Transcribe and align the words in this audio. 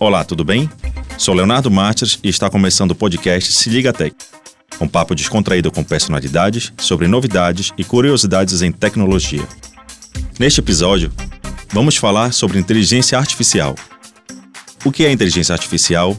Olá, 0.00 0.24
tudo 0.24 0.42
bem? 0.42 0.66
Sou 1.18 1.34
Leonardo 1.34 1.70
Martins 1.70 2.18
e 2.24 2.30
está 2.30 2.48
começando 2.48 2.92
o 2.92 2.94
podcast 2.94 3.52
Se 3.52 3.68
Liga 3.68 3.92
Tech. 3.92 4.16
Um 4.80 4.88
papo 4.88 5.14
descontraído 5.14 5.70
com 5.70 5.84
personalidades 5.84 6.72
sobre 6.78 7.06
novidades 7.06 7.70
e 7.76 7.84
curiosidades 7.84 8.62
em 8.62 8.72
tecnologia. 8.72 9.46
Neste 10.38 10.58
episódio, 10.60 11.12
vamos 11.70 11.98
falar 11.98 12.32
sobre 12.32 12.58
inteligência 12.58 13.18
artificial. 13.18 13.74
O 14.86 14.90
que 14.90 15.04
é 15.04 15.12
inteligência 15.12 15.52
artificial? 15.52 16.16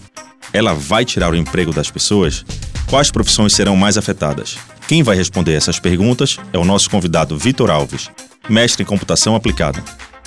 Ela 0.53 0.75
vai 0.75 1.03
tirar 1.03 1.33
o 1.33 1.35
emprego 1.35 1.73
das 1.73 1.89
pessoas? 1.89 2.45
Quais 2.87 3.09
profissões 3.09 3.51
serão 3.51 3.75
mais 3.75 3.97
afetadas? 3.97 4.59
Quem 4.87 5.01
vai 5.01 5.15
responder 5.15 5.53
essas 5.53 5.79
perguntas 5.79 6.37
é 6.53 6.57
o 6.59 6.63
nosso 6.63 6.87
convidado 6.87 7.35
Vitor 7.35 7.71
Alves, 7.71 8.11
mestre 8.47 8.83
em 8.83 8.85
computação 8.85 9.33
aplicada. 9.35 9.83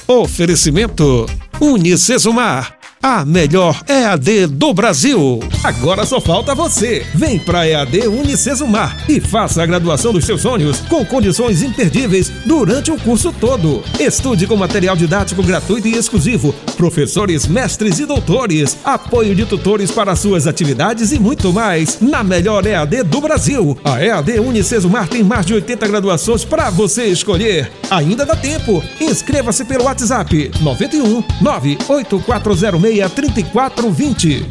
Oferecimento 0.09 1.25
Unicesumar 1.61 2.79
a 3.07 3.23
melhor 3.23 3.83
EAD 3.87 4.47
do 4.47 4.73
Brasil. 4.73 5.39
Agora 5.62 6.07
só 6.07 6.19
falta 6.23 6.55
você. 6.55 7.05
Vem 7.15 7.39
para 7.39 7.69
EAD 7.69 8.09
Unicesumar 8.09 9.05
e 9.07 9.21
faça 9.21 9.62
a 9.62 9.67
graduação 9.67 10.11
dos 10.11 10.25
seus 10.25 10.41
sonhos 10.41 10.81
com 10.89 11.05
condições 11.05 11.62
imperdíveis 11.62 12.31
durante 12.47 12.91
o 12.91 12.98
curso 12.98 13.31
todo. 13.31 13.85
Estude 14.01 14.47
com 14.47 14.57
material 14.57 14.97
didático 14.97 15.43
gratuito 15.43 15.87
e 15.87 15.98
exclusivo, 15.98 16.55
professores, 16.79 17.47
mestres 17.47 17.98
e 17.98 18.07
doutores, 18.07 18.79
apoio 18.83 19.34
de 19.34 19.45
tutores 19.45 19.91
para 19.91 20.17
suas 20.17 20.47
atividades 20.47 21.12
e 21.12 21.19
muito 21.19 21.53
mais. 21.53 22.01
Na 22.01 22.25
melhor 22.25 22.67
EAD 22.67 23.03
do 23.03 23.21
Brasil. 23.21 23.77
A 23.84 24.03
EAD 24.03 24.41
Unicesumar 24.41 25.09
tem 25.09 25.23
mais 25.23 25.45
de 25.45 25.53
80 25.53 25.87
graduações 25.87 26.43
para 26.43 26.71
você 26.71 27.05
escolher. 27.05 27.71
Ainda 27.91 28.25
dá 28.25 28.34
tempo. 28.34 28.83
Inscreva-se 28.98 29.67
pelo 29.67 29.84
WhatsApp 29.84 30.51
91 30.62 31.23
98406 31.43 32.94
3420. 33.03 34.47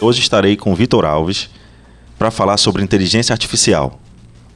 Hoje 0.00 0.20
estarei 0.20 0.56
com 0.56 0.74
Vitor 0.74 1.04
Alves 1.04 1.48
para 2.18 2.30
falar 2.30 2.56
sobre 2.56 2.82
inteligência 2.82 3.32
artificial. 3.32 3.98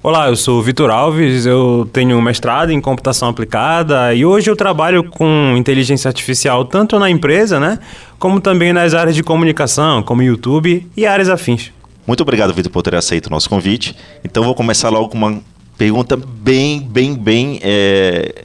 Olá, 0.02 0.28
eu 0.28 0.36
sou 0.36 0.58
o 0.58 0.62
Vitor 0.62 0.90
Alves, 0.90 1.46
eu 1.46 1.88
tenho 1.90 2.20
mestrado 2.20 2.70
em 2.70 2.78
computação 2.78 3.30
aplicada 3.30 4.14
e 4.14 4.22
hoje 4.22 4.50
eu 4.50 4.54
trabalho 4.54 5.02
com 5.04 5.54
inteligência 5.56 6.08
artificial 6.08 6.66
tanto 6.66 6.98
na 6.98 7.08
empresa, 7.08 7.58
né, 7.58 7.78
como 8.18 8.38
também 8.38 8.70
nas 8.70 8.92
áreas 8.92 9.16
de 9.16 9.22
comunicação, 9.22 10.02
como 10.02 10.22
YouTube 10.22 10.86
e 10.94 11.06
áreas 11.06 11.30
afins. 11.30 11.72
Muito 12.06 12.20
obrigado, 12.20 12.52
Vitor, 12.52 12.70
por 12.70 12.82
ter 12.82 12.94
aceito 12.94 13.28
o 13.28 13.30
nosso 13.30 13.48
convite. 13.48 13.96
Então 14.22 14.44
vou 14.44 14.54
começar 14.54 14.90
logo 14.90 15.08
com 15.08 15.16
uma 15.16 15.40
pergunta 15.78 16.18
bem, 16.18 16.80
bem, 16.80 17.14
bem 17.14 17.58
é 17.62 18.44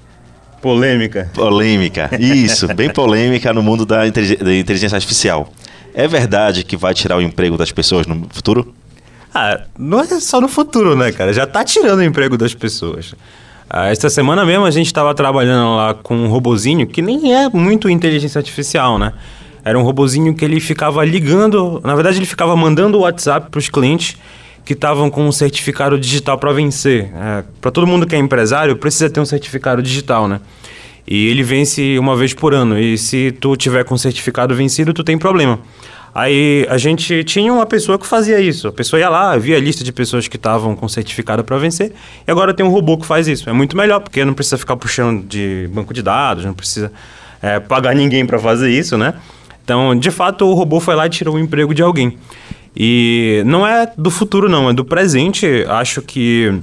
Polêmica. 0.61 1.29
Polêmica, 1.33 2.09
isso, 2.19 2.67
bem 2.73 2.89
polêmica 2.89 3.53
no 3.53 3.63
mundo 3.63 3.85
da 3.85 4.05
inteligência 4.07 4.95
artificial. 4.95 5.51
É 5.93 6.07
verdade 6.07 6.63
que 6.63 6.77
vai 6.77 6.93
tirar 6.93 7.17
o 7.17 7.21
emprego 7.21 7.57
das 7.57 7.71
pessoas 7.71 8.05
no 8.05 8.27
futuro? 8.29 8.73
Ah, 9.33 9.61
não 9.77 9.99
é 9.99 10.05
só 10.19 10.41
no 10.41 10.47
futuro, 10.47 10.95
né, 10.95 11.11
cara? 11.11 11.31
Já 11.31 11.45
tá 11.45 11.63
tirando 11.63 11.99
o 11.99 12.03
emprego 12.03 12.37
das 12.37 12.53
pessoas. 12.53 13.13
Ah, 13.69 13.89
esta 13.89 14.09
semana 14.09 14.43
mesmo 14.45 14.65
a 14.65 14.71
gente 14.71 14.87
estava 14.87 15.13
trabalhando 15.13 15.75
lá 15.75 15.93
com 15.93 16.15
um 16.15 16.27
robozinho 16.27 16.87
que 16.87 17.01
nem 17.01 17.33
é 17.33 17.47
muito 17.49 17.89
inteligência 17.89 18.39
artificial, 18.39 18.97
né? 18.97 19.13
Era 19.63 19.77
um 19.77 19.83
robozinho 19.83 20.33
que 20.33 20.43
ele 20.43 20.59
ficava 20.59 21.05
ligando, 21.05 21.79
na 21.83 21.93
verdade 21.93 22.17
ele 22.17 22.25
ficava 22.25 22.55
mandando 22.55 22.97
o 22.97 23.01
WhatsApp 23.01 23.49
para 23.51 23.59
os 23.59 23.69
clientes 23.69 24.17
que 24.65 24.73
estavam 24.73 25.09
com 25.09 25.27
um 25.27 25.31
certificado 25.31 25.97
digital 25.99 26.37
para 26.37 26.51
vencer. 26.51 27.11
É, 27.15 27.43
para 27.59 27.71
todo 27.71 27.87
mundo 27.87 28.05
que 28.05 28.15
é 28.15 28.19
empresário, 28.19 28.75
precisa 28.75 29.09
ter 29.09 29.19
um 29.19 29.25
certificado 29.25 29.81
digital, 29.81 30.27
né? 30.27 30.39
E 31.07 31.27
ele 31.27 31.41
vence 31.41 31.97
uma 31.97 32.15
vez 32.15 32.33
por 32.33 32.53
ano. 32.53 32.79
E 32.79 32.97
se 32.97 33.31
tu 33.31 33.55
tiver 33.55 33.83
com 33.83 33.97
certificado 33.97 34.53
vencido, 34.53 34.93
tu 34.93 35.03
tem 35.03 35.17
problema. 35.17 35.59
Aí 36.13 36.65
a 36.69 36.77
gente 36.77 37.23
tinha 37.23 37.51
uma 37.53 37.65
pessoa 37.65 37.97
que 37.97 38.05
fazia 38.05 38.39
isso. 38.39 38.67
A 38.67 38.71
pessoa 38.71 38.99
ia 38.99 39.09
lá, 39.09 39.37
via 39.37 39.57
a 39.57 39.59
lista 39.59 39.83
de 39.83 39.91
pessoas 39.91 40.27
que 40.27 40.37
estavam 40.37 40.75
com 40.75 40.87
certificado 40.87 41.43
para 41.43 41.57
vencer, 41.57 41.93
e 42.27 42.31
agora 42.31 42.53
tem 42.53 42.65
um 42.65 42.69
robô 42.69 42.97
que 42.97 43.05
faz 43.05 43.27
isso. 43.27 43.49
É 43.49 43.53
muito 43.53 43.77
melhor, 43.77 43.99
porque 43.99 44.23
não 44.25 44.33
precisa 44.33 44.57
ficar 44.57 44.75
puxando 44.75 45.25
de 45.25 45.69
banco 45.71 45.93
de 45.93 46.01
dados, 46.01 46.45
não 46.45 46.53
precisa 46.53 46.91
é, 47.41 47.59
pagar 47.59 47.95
ninguém 47.95 48.25
para 48.25 48.39
fazer 48.39 48.71
isso, 48.71 48.97
né? 48.97 49.13
Então, 49.63 49.95
de 49.95 50.09
fato, 50.09 50.45
o 50.45 50.53
robô 50.53 50.79
foi 50.79 50.95
lá 50.95 51.05
e 51.05 51.09
tirou 51.09 51.35
o 51.35 51.39
emprego 51.39 51.75
de 51.75 51.83
alguém. 51.83 52.17
E 52.75 53.43
não 53.45 53.65
é 53.65 53.91
do 53.97 54.11
futuro, 54.11 54.47
não, 54.47 54.69
é 54.69 54.73
do 54.73 54.85
presente. 54.85 55.65
Acho 55.67 56.01
que 56.01 56.53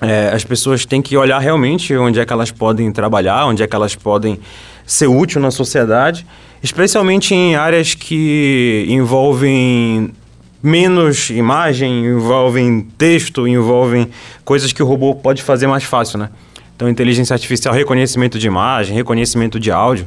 é, 0.00 0.30
as 0.32 0.44
pessoas 0.44 0.84
têm 0.84 1.02
que 1.02 1.16
olhar 1.16 1.38
realmente 1.38 1.96
onde 1.96 2.20
é 2.20 2.24
que 2.24 2.32
elas 2.32 2.50
podem 2.50 2.90
trabalhar, 2.92 3.46
onde 3.46 3.62
é 3.62 3.66
que 3.66 3.74
elas 3.74 3.94
podem 3.94 4.38
ser 4.86 5.06
útil 5.06 5.40
na 5.40 5.50
sociedade, 5.50 6.26
especialmente 6.62 7.34
em 7.34 7.56
áreas 7.56 7.94
que 7.94 8.86
envolvem 8.88 10.10
menos 10.62 11.30
imagem, 11.30 12.06
envolvem 12.06 12.80
texto, 12.96 13.46
envolvem 13.46 14.08
coisas 14.44 14.72
que 14.72 14.82
o 14.82 14.86
robô 14.86 15.14
pode 15.14 15.42
fazer 15.42 15.66
mais 15.66 15.84
fácil, 15.84 16.18
né? 16.18 16.30
Então, 16.74 16.88
inteligência 16.88 17.34
artificial, 17.34 17.74
reconhecimento 17.74 18.38
de 18.38 18.46
imagem, 18.46 18.94
reconhecimento 18.94 19.58
de 19.58 19.70
áudio. 19.70 20.06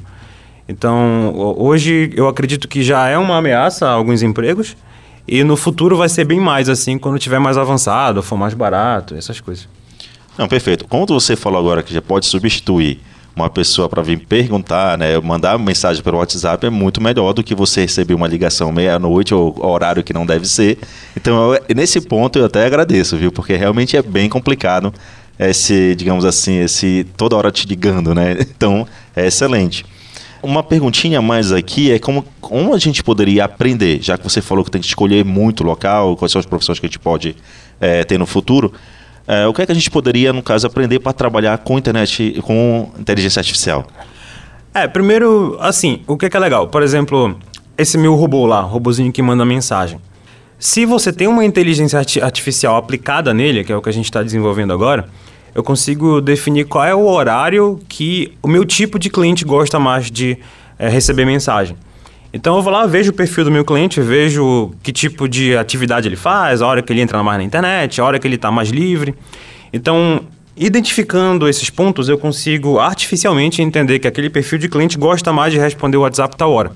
Então, 0.67 1.33
hoje 1.57 2.11
eu 2.15 2.27
acredito 2.27 2.67
que 2.67 2.81
já 2.81 3.07
é 3.07 3.17
uma 3.17 3.37
ameaça 3.37 3.87
a 3.87 3.91
alguns 3.91 4.21
empregos, 4.23 4.75
e 5.27 5.43
no 5.43 5.55
futuro 5.55 5.97
vai 5.97 6.09
ser 6.09 6.25
bem 6.25 6.39
mais 6.39 6.69
assim, 6.69 6.97
quando 6.97 7.19
tiver 7.19 7.39
mais 7.39 7.57
avançado, 7.57 8.21
for 8.21 8.37
mais 8.37 8.53
barato, 8.53 9.15
essas 9.15 9.39
coisas. 9.39 9.67
Não, 10.37 10.47
perfeito. 10.47 10.85
Como 10.87 11.05
você 11.05 11.35
falou 11.35 11.59
agora 11.59 11.83
que 11.83 11.93
já 11.93 12.01
pode 12.01 12.25
substituir 12.25 12.99
uma 13.35 13.49
pessoa 13.49 13.87
para 13.87 14.01
vir 14.01 14.19
perguntar, 14.19 14.97
né, 14.97 15.19
mandar 15.19 15.57
mensagem 15.57 16.03
pelo 16.03 16.17
WhatsApp 16.17 16.65
é 16.65 16.69
muito 16.69 17.01
melhor 17.01 17.33
do 17.33 17.43
que 17.43 17.55
você 17.55 17.81
receber 17.81 18.13
uma 18.13 18.27
ligação 18.27 18.71
meia-noite 18.71 19.33
ou 19.33 19.55
horário 19.65 20.03
que 20.03 20.13
não 20.13 20.25
deve 20.25 20.47
ser. 20.47 20.77
Então, 21.15 21.53
eu, 21.53 21.75
nesse 21.75 22.01
ponto 22.01 22.37
eu 22.37 22.45
até 22.45 22.65
agradeço, 22.65 23.17
viu? 23.17 23.31
Porque 23.31 23.55
realmente 23.55 23.95
é 23.95 24.01
bem 24.01 24.27
complicado 24.27 24.93
esse, 25.39 25.95
digamos 25.95 26.25
assim, 26.25 26.59
esse 26.59 27.05
toda 27.17 27.35
hora 27.35 27.51
te 27.51 27.65
ligando, 27.67 28.13
né? 28.13 28.37
Então, 28.61 28.85
é 29.15 29.27
excelente. 29.27 29.85
Uma 30.43 30.63
perguntinha 30.63 31.21
mais 31.21 31.51
aqui 31.51 31.91
é 31.91 31.99
como, 31.99 32.25
como 32.39 32.73
a 32.73 32.79
gente 32.79 33.03
poderia 33.03 33.45
aprender, 33.45 34.01
já 34.01 34.17
que 34.17 34.23
você 34.23 34.41
falou 34.41 34.65
que 34.65 34.71
tem 34.71 34.81
que 34.81 34.87
escolher 34.87 35.23
muito 35.23 35.63
local, 35.63 36.17
quais 36.17 36.31
são 36.31 36.39
as 36.39 36.45
profissões 36.45 36.79
que 36.79 36.85
a 36.85 36.89
gente 36.89 36.99
pode 36.99 37.35
é, 37.79 38.03
ter 38.03 38.17
no 38.17 38.25
futuro. 38.25 38.73
É, 39.27 39.45
o 39.45 39.53
que 39.53 39.61
é 39.61 39.65
que 39.65 39.71
a 39.71 39.75
gente 39.75 39.91
poderia, 39.91 40.33
no 40.33 40.41
caso, 40.41 40.65
aprender 40.65 40.99
para 40.99 41.13
trabalhar 41.13 41.57
com 41.59 41.77
internet, 41.77 42.41
com 42.41 42.91
inteligência 42.99 43.39
artificial? 43.39 43.85
É, 44.73 44.87
primeiro, 44.87 45.57
assim, 45.59 46.01
o 46.07 46.17
que 46.17 46.25
é, 46.25 46.29
que 46.29 46.37
é 46.37 46.39
legal? 46.39 46.67
Por 46.67 46.81
exemplo, 46.81 47.37
esse 47.77 47.97
meu 47.97 48.15
robô 48.15 48.45
lá, 48.45 48.61
robozinho 48.61 49.11
que 49.11 49.21
manda 49.21 49.45
mensagem. 49.45 49.99
Se 50.57 50.85
você 50.85 51.11
tem 51.11 51.27
uma 51.27 51.43
inteligência 51.43 51.99
artificial 51.99 52.77
aplicada 52.77 53.33
nele, 53.33 53.63
que 53.63 53.71
é 53.71 53.75
o 53.75 53.81
que 53.81 53.89
a 53.89 53.93
gente 53.93 54.05
está 54.05 54.21
desenvolvendo 54.21 54.71
agora, 54.71 55.09
eu 55.53 55.63
consigo 55.63 56.21
definir 56.21 56.65
qual 56.65 56.85
é 56.85 56.95
o 56.95 57.05
horário 57.05 57.79
que 57.87 58.33
o 58.41 58.47
meu 58.47 58.65
tipo 58.65 58.97
de 58.97 59.09
cliente 59.09 59.43
gosta 59.43 59.79
mais 59.79 60.09
de 60.09 60.37
é, 60.79 60.89
receber 60.89 61.25
mensagem. 61.25 61.75
Então 62.33 62.55
eu 62.55 62.61
vou 62.61 62.71
lá, 62.71 62.85
vejo 62.85 63.11
o 63.11 63.13
perfil 63.13 63.43
do 63.43 63.51
meu 63.51 63.65
cliente, 63.65 63.99
vejo 63.99 64.71
que 64.81 64.93
tipo 64.93 65.27
de 65.27 65.55
atividade 65.57 66.07
ele 66.07 66.15
faz, 66.15 66.61
a 66.61 66.67
hora 66.67 66.81
que 66.81 66.93
ele 66.93 67.01
entra 67.01 67.21
mais 67.21 67.37
na 67.37 67.43
internet, 67.43 67.99
a 67.99 68.05
hora 68.05 68.17
que 68.17 68.25
ele 68.25 68.35
está 68.35 68.49
mais 68.49 68.69
livre. 68.69 69.13
Então, 69.73 70.21
identificando 70.55 71.47
esses 71.47 71.69
pontos, 71.69 72.07
eu 72.07 72.17
consigo 72.17 72.79
artificialmente 72.79 73.61
entender 73.61 73.99
que 73.99 74.07
aquele 74.07 74.29
perfil 74.29 74.59
de 74.59 74.69
cliente 74.69 74.97
gosta 74.97 75.33
mais 75.33 75.51
de 75.51 75.59
responder 75.59 75.97
o 75.97 76.01
WhatsApp 76.01 76.37
tal 76.37 76.51
hora. 76.51 76.71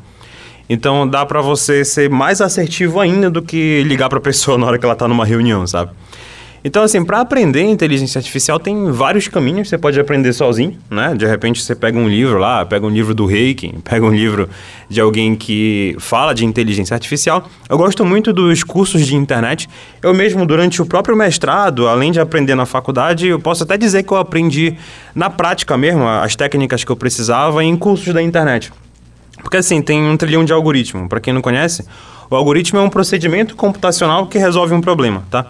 Então 0.69 1.08
dá 1.08 1.25
para 1.25 1.41
você 1.41 1.85
ser 1.85 2.09
mais 2.09 2.41
assertivo 2.41 3.00
ainda 3.00 3.30
do 3.30 3.41
que 3.41 3.84
ligar 3.84 4.09
para 4.09 4.18
a 4.18 4.22
pessoa 4.22 4.58
na 4.59 4.66
hora 4.66 4.78
que 4.78 4.85
ela 4.85 4.94
está 4.94 5.08
numa 5.08 5.25
reunião, 5.25 5.66
sabe? 5.66 5.91
Então, 6.68 6.81
assim, 6.81 7.06
para 7.06 7.22
aprender 7.22 7.62
inteligência 7.62 8.18
artificial 8.18 8.59
tem 8.59 8.90
vários 8.90 9.28
caminhos. 9.28 9.70
Você 9.70 9.78
pode 9.78 10.00
aprender 10.00 10.34
sozinho, 10.34 10.76
né? 10.90 11.14
De 11.14 11.24
repente 11.24 11.62
você 11.62 11.76
pega 11.76 11.96
um 11.96 12.09
livro 12.09 12.40
lá, 12.40 12.66
pega 12.66 12.88
um 12.88 12.90
livro 12.90 13.14
do 13.14 13.28
Reiki, 13.28 13.76
pega 13.88 14.03
um 14.03 14.12
livro 14.12 14.50
de 14.90 15.00
alguém 15.00 15.35
que 15.35 15.96
fala 16.00 16.34
de 16.34 16.44
inteligência 16.44 16.96
artificial. 16.96 17.47
Eu 17.70 17.78
gosto 17.78 18.03
muito 18.03 18.34
dos 18.34 18.64
cursos 18.64 19.06
de 19.06 19.16
internet. 19.16 19.70
Eu 20.02 20.12
mesmo, 20.12 20.44
durante 20.44 20.82
o 20.82 20.88
próprio 20.88 21.16
mestrado, 21.16 21.88
além 21.88 22.12
de 22.12 22.20
aprender 22.20 22.56
na 22.56 22.66
faculdade, 22.66 23.28
eu 23.28 23.40
posso 23.40 23.62
até 23.62 23.78
dizer 23.78 24.02
que 24.02 24.12
eu 24.12 24.17
aprendi 24.17 24.76
na 25.14 25.29
prática 25.29 25.78
mesmo 25.78 26.08
as 26.08 26.35
técnicas 26.35 26.84
que 26.84 26.91
eu 26.91 26.96
precisava 26.96 27.64
em 27.64 27.78
cursos 27.78 28.12
da 28.12 28.23
internet. 28.23 28.73
Porque 29.40 29.58
assim, 29.58 29.84
tem 29.84 30.02
um 30.02 30.17
trilhão 30.17 30.44
de 30.44 30.52
algoritmo. 30.52 31.08
Para 31.08 31.20
quem 31.20 31.32
não 31.32 31.44
conhece, 31.44 31.85
o 32.28 32.35
algoritmo 32.35 32.79
é 32.79 32.82
um 32.82 32.90
procedimento 32.90 33.56
computacional 33.56 34.26
que 34.26 34.40
resolve 34.40 34.73
um 34.73 34.82
problema, 34.82 35.23
tá? 35.29 35.46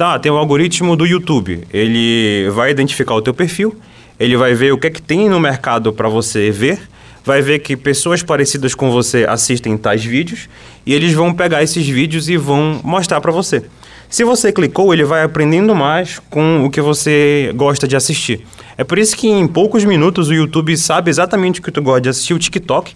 Tá, 0.00 0.18
tem 0.18 0.32
o 0.32 0.36
algoritmo 0.38 0.96
do 0.96 1.04
YouTube. 1.04 1.62
Ele 1.70 2.48
vai 2.54 2.70
identificar 2.70 3.14
o 3.14 3.20
teu 3.20 3.34
perfil, 3.34 3.76
ele 4.18 4.34
vai 4.34 4.54
ver 4.54 4.72
o 4.72 4.78
que 4.78 4.86
é 4.86 4.90
que 4.90 5.02
tem 5.02 5.28
no 5.28 5.38
mercado 5.38 5.92
para 5.92 6.08
você 6.08 6.50
ver, 6.50 6.80
vai 7.22 7.42
ver 7.42 7.58
que 7.58 7.76
pessoas 7.76 8.22
parecidas 8.22 8.74
com 8.74 8.90
você 8.90 9.26
assistem 9.28 9.76
tais 9.76 10.02
vídeos 10.02 10.48
e 10.86 10.94
eles 10.94 11.12
vão 11.12 11.34
pegar 11.34 11.62
esses 11.62 11.86
vídeos 11.86 12.30
e 12.30 12.38
vão 12.38 12.80
mostrar 12.82 13.20
para 13.20 13.30
você. 13.30 13.62
Se 14.08 14.24
você 14.24 14.50
clicou, 14.50 14.94
ele 14.94 15.04
vai 15.04 15.22
aprendendo 15.22 15.74
mais 15.74 16.18
com 16.30 16.64
o 16.64 16.70
que 16.70 16.80
você 16.80 17.52
gosta 17.54 17.86
de 17.86 17.94
assistir. 17.94 18.46
É 18.78 18.84
por 18.84 18.98
isso 18.98 19.14
que 19.14 19.28
em 19.28 19.46
poucos 19.46 19.84
minutos 19.84 20.30
o 20.30 20.32
YouTube 20.32 20.74
sabe 20.78 21.10
exatamente 21.10 21.60
o 21.60 21.62
que 21.62 21.70
tu 21.70 21.82
gosta 21.82 22.00
de 22.00 22.08
assistir, 22.08 22.32
o 22.32 22.38
TikTok 22.38 22.94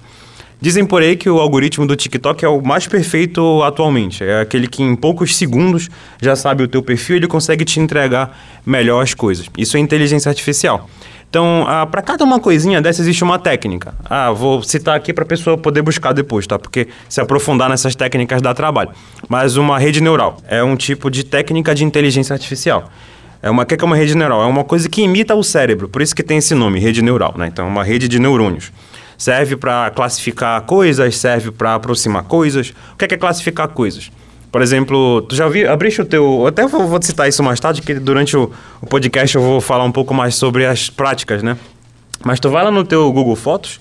Dizem 0.60 0.86
por 0.86 1.02
aí 1.02 1.16
que 1.16 1.28
o 1.28 1.38
algoritmo 1.40 1.86
do 1.86 1.94
TikTok 1.94 2.44
é 2.44 2.48
o 2.48 2.60
mais 2.62 2.86
perfeito 2.86 3.62
atualmente. 3.62 4.24
É 4.24 4.40
aquele 4.40 4.66
que 4.66 4.82
em 4.82 4.94
poucos 4.96 5.36
segundos 5.36 5.90
já 6.22 6.34
sabe 6.34 6.62
o 6.62 6.68
teu 6.68 6.82
perfil 6.82 7.16
e 7.16 7.18
ele 7.18 7.26
consegue 7.26 7.64
te 7.64 7.80
entregar 7.80 8.38
melhor 8.64 9.02
as 9.02 9.12
coisas. 9.12 9.46
Isso 9.58 9.76
é 9.76 9.80
inteligência 9.80 10.28
artificial. 10.28 10.88
Então, 11.28 11.64
ah, 11.66 11.84
para 11.84 12.00
cada 12.00 12.22
uma 12.22 12.38
coisinha 12.38 12.80
dessa 12.80 13.02
existe 13.02 13.24
uma 13.24 13.40
técnica. 13.40 13.92
Ah, 14.04 14.30
vou 14.30 14.62
citar 14.62 14.96
aqui 14.96 15.12
para 15.12 15.24
a 15.24 15.26
pessoa 15.26 15.58
poder 15.58 15.82
buscar 15.82 16.12
depois, 16.12 16.46
tá? 16.46 16.58
Porque 16.60 16.86
se 17.08 17.20
aprofundar 17.20 17.68
nessas 17.68 17.96
técnicas 17.96 18.40
dá 18.40 18.54
trabalho. 18.54 18.90
Mas 19.28 19.56
uma 19.56 19.76
rede 19.76 20.00
neural 20.00 20.36
é 20.46 20.62
um 20.62 20.76
tipo 20.76 21.10
de 21.10 21.24
técnica 21.24 21.74
de 21.74 21.84
inteligência 21.84 22.32
artificial. 22.32 22.88
É 23.42 23.50
uma, 23.50 23.64
o 23.64 23.66
que 23.66 23.74
é 23.74 23.84
uma 23.84 23.96
rede 23.96 24.16
neural? 24.16 24.42
É 24.42 24.46
uma 24.46 24.62
coisa 24.62 24.88
que 24.88 25.02
imita 25.02 25.34
o 25.34 25.42
cérebro, 25.42 25.88
por 25.88 26.00
isso 26.00 26.14
que 26.14 26.22
tem 26.22 26.38
esse 26.38 26.54
nome, 26.54 26.78
rede 26.78 27.02
neural, 27.02 27.34
né? 27.36 27.48
Então, 27.48 27.66
é 27.66 27.68
uma 27.68 27.82
rede 27.82 28.06
de 28.06 28.20
neurônios. 28.20 28.72
Serve 29.16 29.56
para 29.56 29.90
classificar 29.90 30.60
coisas, 30.62 31.16
serve 31.16 31.50
para 31.50 31.74
aproximar 31.74 32.24
coisas. 32.24 32.74
O 32.92 32.96
que 32.96 33.04
é, 33.04 33.08
que 33.08 33.14
é 33.14 33.18
classificar 33.18 33.68
coisas? 33.68 34.10
Por 34.54 34.62
exemplo, 34.62 35.20
tu 35.22 35.34
já 35.34 35.48
vi, 35.48 35.66
abriste 35.66 36.00
o 36.00 36.04
teu. 36.04 36.46
Até 36.46 36.64
vou, 36.64 36.86
vou 36.86 37.02
citar 37.02 37.28
isso 37.28 37.42
mais 37.42 37.58
tarde, 37.58 37.82
que 37.82 37.94
durante 37.94 38.36
o, 38.36 38.52
o, 38.80 38.86
podcast 38.86 39.34
eu 39.34 39.42
vou 39.42 39.60
falar 39.60 39.82
um 39.82 39.90
pouco 39.90 40.14
mais 40.14 40.36
sobre 40.36 40.64
as 40.64 40.88
práticas, 40.88 41.42
né? 41.42 41.56
Mas 42.24 42.38
tu 42.38 42.48
vai 42.48 42.62
lá 42.62 42.70
no 42.70 42.84
teu 42.84 43.10
Google 43.12 43.34
Fotos, 43.34 43.80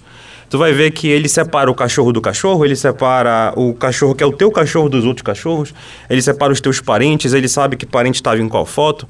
tu 0.49 0.57
vai 0.57 0.73
ver 0.73 0.89
que 0.89 1.07
ele 1.07 1.29
separa 1.29 1.69
o 1.69 1.75
cachorro 1.75 2.11
do 2.11 2.19
cachorro, 2.19 2.65
ele 2.65 2.75
separa 2.75 3.53
o 3.55 3.75
cachorro 3.75 4.15
que 4.15 4.23
é 4.23 4.25
o 4.25 4.33
teu 4.33 4.49
cachorro 4.49 4.89
dos 4.89 5.05
outros 5.05 5.21
cachorros, 5.21 5.75
ele 6.09 6.23
separa 6.23 6.51
os 6.51 6.59
teus 6.59 6.81
parentes, 6.81 7.33
ele 7.33 7.47
sabe 7.47 7.77
que 7.77 7.85
parente 7.85 8.15
estava 8.15 8.41
em 8.41 8.49
qual 8.49 8.65
foto. 8.65 9.07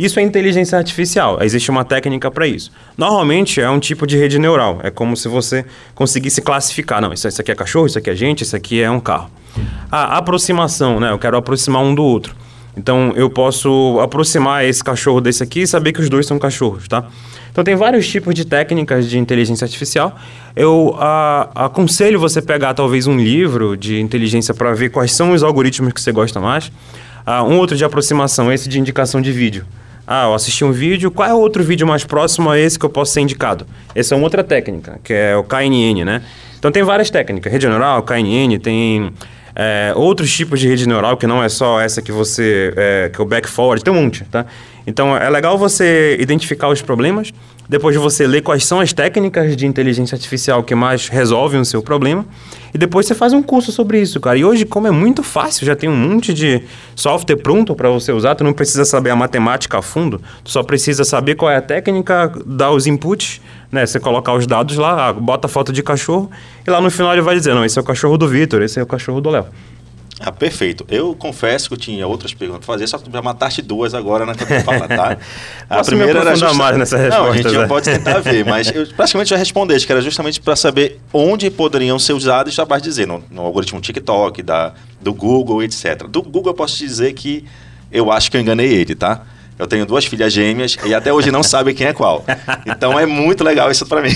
Isso 0.00 0.18
é 0.18 0.22
inteligência 0.22 0.78
artificial, 0.78 1.42
existe 1.42 1.70
uma 1.70 1.84
técnica 1.84 2.30
para 2.30 2.46
isso. 2.46 2.72
Normalmente 2.96 3.60
é 3.60 3.68
um 3.68 3.78
tipo 3.78 4.06
de 4.06 4.16
rede 4.16 4.38
neural, 4.38 4.80
é 4.82 4.90
como 4.90 5.14
se 5.14 5.28
você 5.28 5.62
conseguisse 5.94 6.40
classificar. 6.40 7.02
Não, 7.02 7.12
isso, 7.12 7.28
isso 7.28 7.38
aqui 7.38 7.52
é 7.52 7.54
cachorro, 7.54 7.84
isso 7.84 7.98
aqui 7.98 8.08
é 8.08 8.14
gente, 8.14 8.42
isso 8.42 8.56
aqui 8.56 8.80
é 8.80 8.90
um 8.90 8.98
carro. 8.98 9.30
A 9.92 10.16
aproximação, 10.16 10.98
né? 10.98 11.10
Eu 11.10 11.18
quero 11.18 11.36
aproximar 11.36 11.82
um 11.82 11.94
do 11.94 12.02
outro. 12.02 12.34
Então 12.74 13.12
eu 13.14 13.28
posso 13.28 14.00
aproximar 14.00 14.64
esse 14.64 14.82
cachorro 14.82 15.20
desse 15.20 15.42
aqui 15.42 15.60
e 15.60 15.66
saber 15.66 15.92
que 15.92 16.00
os 16.00 16.08
dois 16.08 16.24
são 16.24 16.38
cachorros, 16.38 16.88
tá? 16.88 17.04
Então 17.52 17.62
tem 17.62 17.76
vários 17.76 18.08
tipos 18.08 18.34
de 18.34 18.46
técnicas 18.46 19.06
de 19.06 19.18
inteligência 19.18 19.66
artificial. 19.66 20.16
Eu 20.56 20.96
a, 20.98 21.66
aconselho 21.66 22.18
você 22.18 22.40
pegar 22.40 22.72
talvez 22.72 23.06
um 23.06 23.18
livro 23.18 23.76
de 23.76 24.00
inteligência 24.00 24.54
para 24.54 24.72
ver 24.72 24.88
quais 24.88 25.12
são 25.12 25.32
os 25.32 25.42
algoritmos 25.42 25.92
que 25.92 26.00
você 26.00 26.10
gosta 26.10 26.40
mais. 26.40 26.72
Ah, 27.26 27.42
um 27.44 27.58
outro 27.58 27.76
de 27.76 27.84
aproximação, 27.84 28.50
esse 28.50 28.66
de 28.66 28.80
indicação 28.80 29.20
de 29.20 29.30
vídeo. 29.30 29.66
Ah, 30.12 30.24
eu 30.24 30.34
assisti 30.34 30.64
um 30.64 30.72
vídeo, 30.72 31.08
qual 31.08 31.28
é 31.28 31.32
o 31.32 31.38
outro 31.38 31.62
vídeo 31.62 31.86
mais 31.86 32.02
próximo 32.02 32.50
a 32.50 32.58
esse 32.58 32.76
que 32.76 32.84
eu 32.84 32.90
posso 32.90 33.12
ser 33.12 33.20
indicado? 33.20 33.64
Essa 33.94 34.12
é 34.12 34.16
uma 34.16 34.24
outra 34.24 34.42
técnica, 34.42 34.98
que 35.04 35.12
é 35.12 35.36
o 35.36 35.44
KNN, 35.44 36.04
né? 36.04 36.22
Então 36.58 36.72
tem 36.72 36.82
várias 36.82 37.10
técnicas, 37.10 37.52
rede 37.52 37.68
neural, 37.68 38.02
KNN, 38.02 38.58
tem 38.58 39.12
é, 39.54 39.92
outros 39.94 40.34
tipos 40.34 40.58
de 40.58 40.66
rede 40.66 40.88
neural, 40.88 41.16
que 41.16 41.28
não 41.28 41.40
é 41.40 41.48
só 41.48 41.80
essa 41.80 42.02
que 42.02 42.10
você. 42.10 42.74
É, 42.76 43.08
que 43.08 43.20
é 43.20 43.22
o 43.22 43.24
back 43.24 43.48
forward, 43.48 43.84
tem 43.84 43.94
um 43.94 44.02
monte, 44.02 44.24
tá? 44.24 44.46
Então 44.86 45.16
é 45.16 45.28
legal 45.28 45.58
você 45.58 46.16
identificar 46.20 46.68
os 46.68 46.82
problemas, 46.82 47.32
depois 47.68 47.94
de 47.94 48.02
você 48.02 48.26
ler 48.26 48.42
quais 48.42 48.64
são 48.64 48.80
as 48.80 48.92
técnicas 48.92 49.56
de 49.56 49.64
inteligência 49.64 50.16
artificial 50.16 50.64
que 50.64 50.74
mais 50.74 51.06
resolvem 51.06 51.60
o 51.60 51.64
seu 51.64 51.80
problema, 51.80 52.26
e 52.74 52.78
depois 52.78 53.06
você 53.06 53.14
faz 53.14 53.32
um 53.32 53.42
curso 53.42 53.70
sobre 53.70 54.00
isso, 54.00 54.18
cara. 54.18 54.36
E 54.36 54.44
hoje, 54.44 54.64
como 54.64 54.88
é 54.88 54.90
muito 54.90 55.22
fácil, 55.22 55.64
já 55.64 55.76
tem 55.76 55.88
um 55.88 55.96
monte 55.96 56.34
de 56.34 56.62
software 56.96 57.36
pronto 57.36 57.74
para 57.74 57.88
você 57.88 58.10
usar, 58.10 58.34
tu 58.34 58.42
não 58.42 58.52
precisa 58.52 58.84
saber 58.84 59.10
a 59.10 59.16
matemática 59.16 59.78
a 59.78 59.82
fundo, 59.82 60.20
tu 60.42 60.50
só 60.50 60.64
precisa 60.64 61.04
saber 61.04 61.36
qual 61.36 61.50
é 61.50 61.56
a 61.56 61.62
técnica, 61.62 62.32
dar 62.44 62.72
os 62.72 62.88
inputs, 62.88 63.40
né? 63.70 63.86
Você 63.86 64.00
colocar 64.00 64.34
os 64.34 64.46
dados 64.46 64.76
lá, 64.76 65.12
bota 65.12 65.46
a 65.46 65.48
foto 65.48 65.72
de 65.72 65.82
cachorro, 65.82 66.28
e 66.66 66.70
lá 66.70 66.80
no 66.80 66.90
final 66.90 67.12
ele 67.12 67.22
vai 67.22 67.36
dizer, 67.36 67.54
não, 67.54 67.64
esse 67.64 67.78
é 67.78 67.82
o 67.82 67.84
cachorro 67.84 68.18
do 68.18 68.26
Vitor, 68.26 68.62
esse 68.62 68.80
é 68.80 68.82
o 68.82 68.86
cachorro 68.86 69.20
do 69.20 69.30
Léo. 69.30 69.46
Ah, 70.22 70.30
perfeito. 70.30 70.84
Eu 70.86 71.14
confesso 71.14 71.68
que 71.68 71.74
eu 71.74 71.78
tinha 71.78 72.06
outras 72.06 72.34
perguntas 72.34 72.66
para 72.66 72.74
fazer, 72.74 72.86
só 72.86 72.98
que 72.98 73.10
já 73.10 73.22
mataste 73.22 73.62
duas 73.62 73.94
agora 73.94 74.26
na 74.26 74.34
tua 74.34 74.46
fala, 74.60 74.86
tá? 74.86 75.16
A 75.68 75.82
primeira 75.82 76.20
era 76.20 76.36
justa... 76.36 76.52
mais 76.52 76.76
nessa 76.76 76.98
resposta. 76.98 77.24
Não, 77.24 77.32
a 77.32 77.36
gente 77.36 77.68
pode 77.68 77.90
tentar 77.90 78.18
ver, 78.18 78.44
mas 78.44 78.70
eu 78.70 78.86
praticamente 78.94 79.30
já 79.30 79.36
respondeste, 79.38 79.86
que 79.86 79.92
era 79.92 80.02
justamente 80.02 80.38
para 80.38 80.54
saber 80.54 81.00
onde 81.10 81.50
poderiam 81.50 81.98
ser 81.98 82.12
usados, 82.12 82.52
já 82.52 82.64
vai 82.64 82.82
dizer, 82.82 83.06
no, 83.06 83.24
no 83.30 83.40
algoritmo 83.40 83.80
TikTok, 83.80 84.42
da, 84.42 84.74
do 85.00 85.14
Google, 85.14 85.62
etc. 85.62 86.06
Do 86.06 86.20
Google 86.20 86.50
eu 86.50 86.54
posso 86.54 86.76
dizer 86.76 87.14
que 87.14 87.46
eu 87.90 88.12
acho 88.12 88.30
que 88.30 88.36
eu 88.36 88.42
enganei 88.42 88.68
ele, 88.68 88.94
tá? 88.94 89.22
Eu 89.60 89.66
tenho 89.66 89.84
duas 89.84 90.06
filhas 90.06 90.32
gêmeas 90.32 90.78
e 90.86 90.94
até 90.94 91.12
hoje 91.12 91.30
não 91.30 91.42
sabe 91.42 91.74
quem 91.74 91.86
é 91.86 91.92
qual. 91.92 92.24
Então 92.64 92.98
é 92.98 93.04
muito 93.04 93.44
legal 93.44 93.70
isso 93.70 93.84
para 93.84 94.00
mim. 94.00 94.08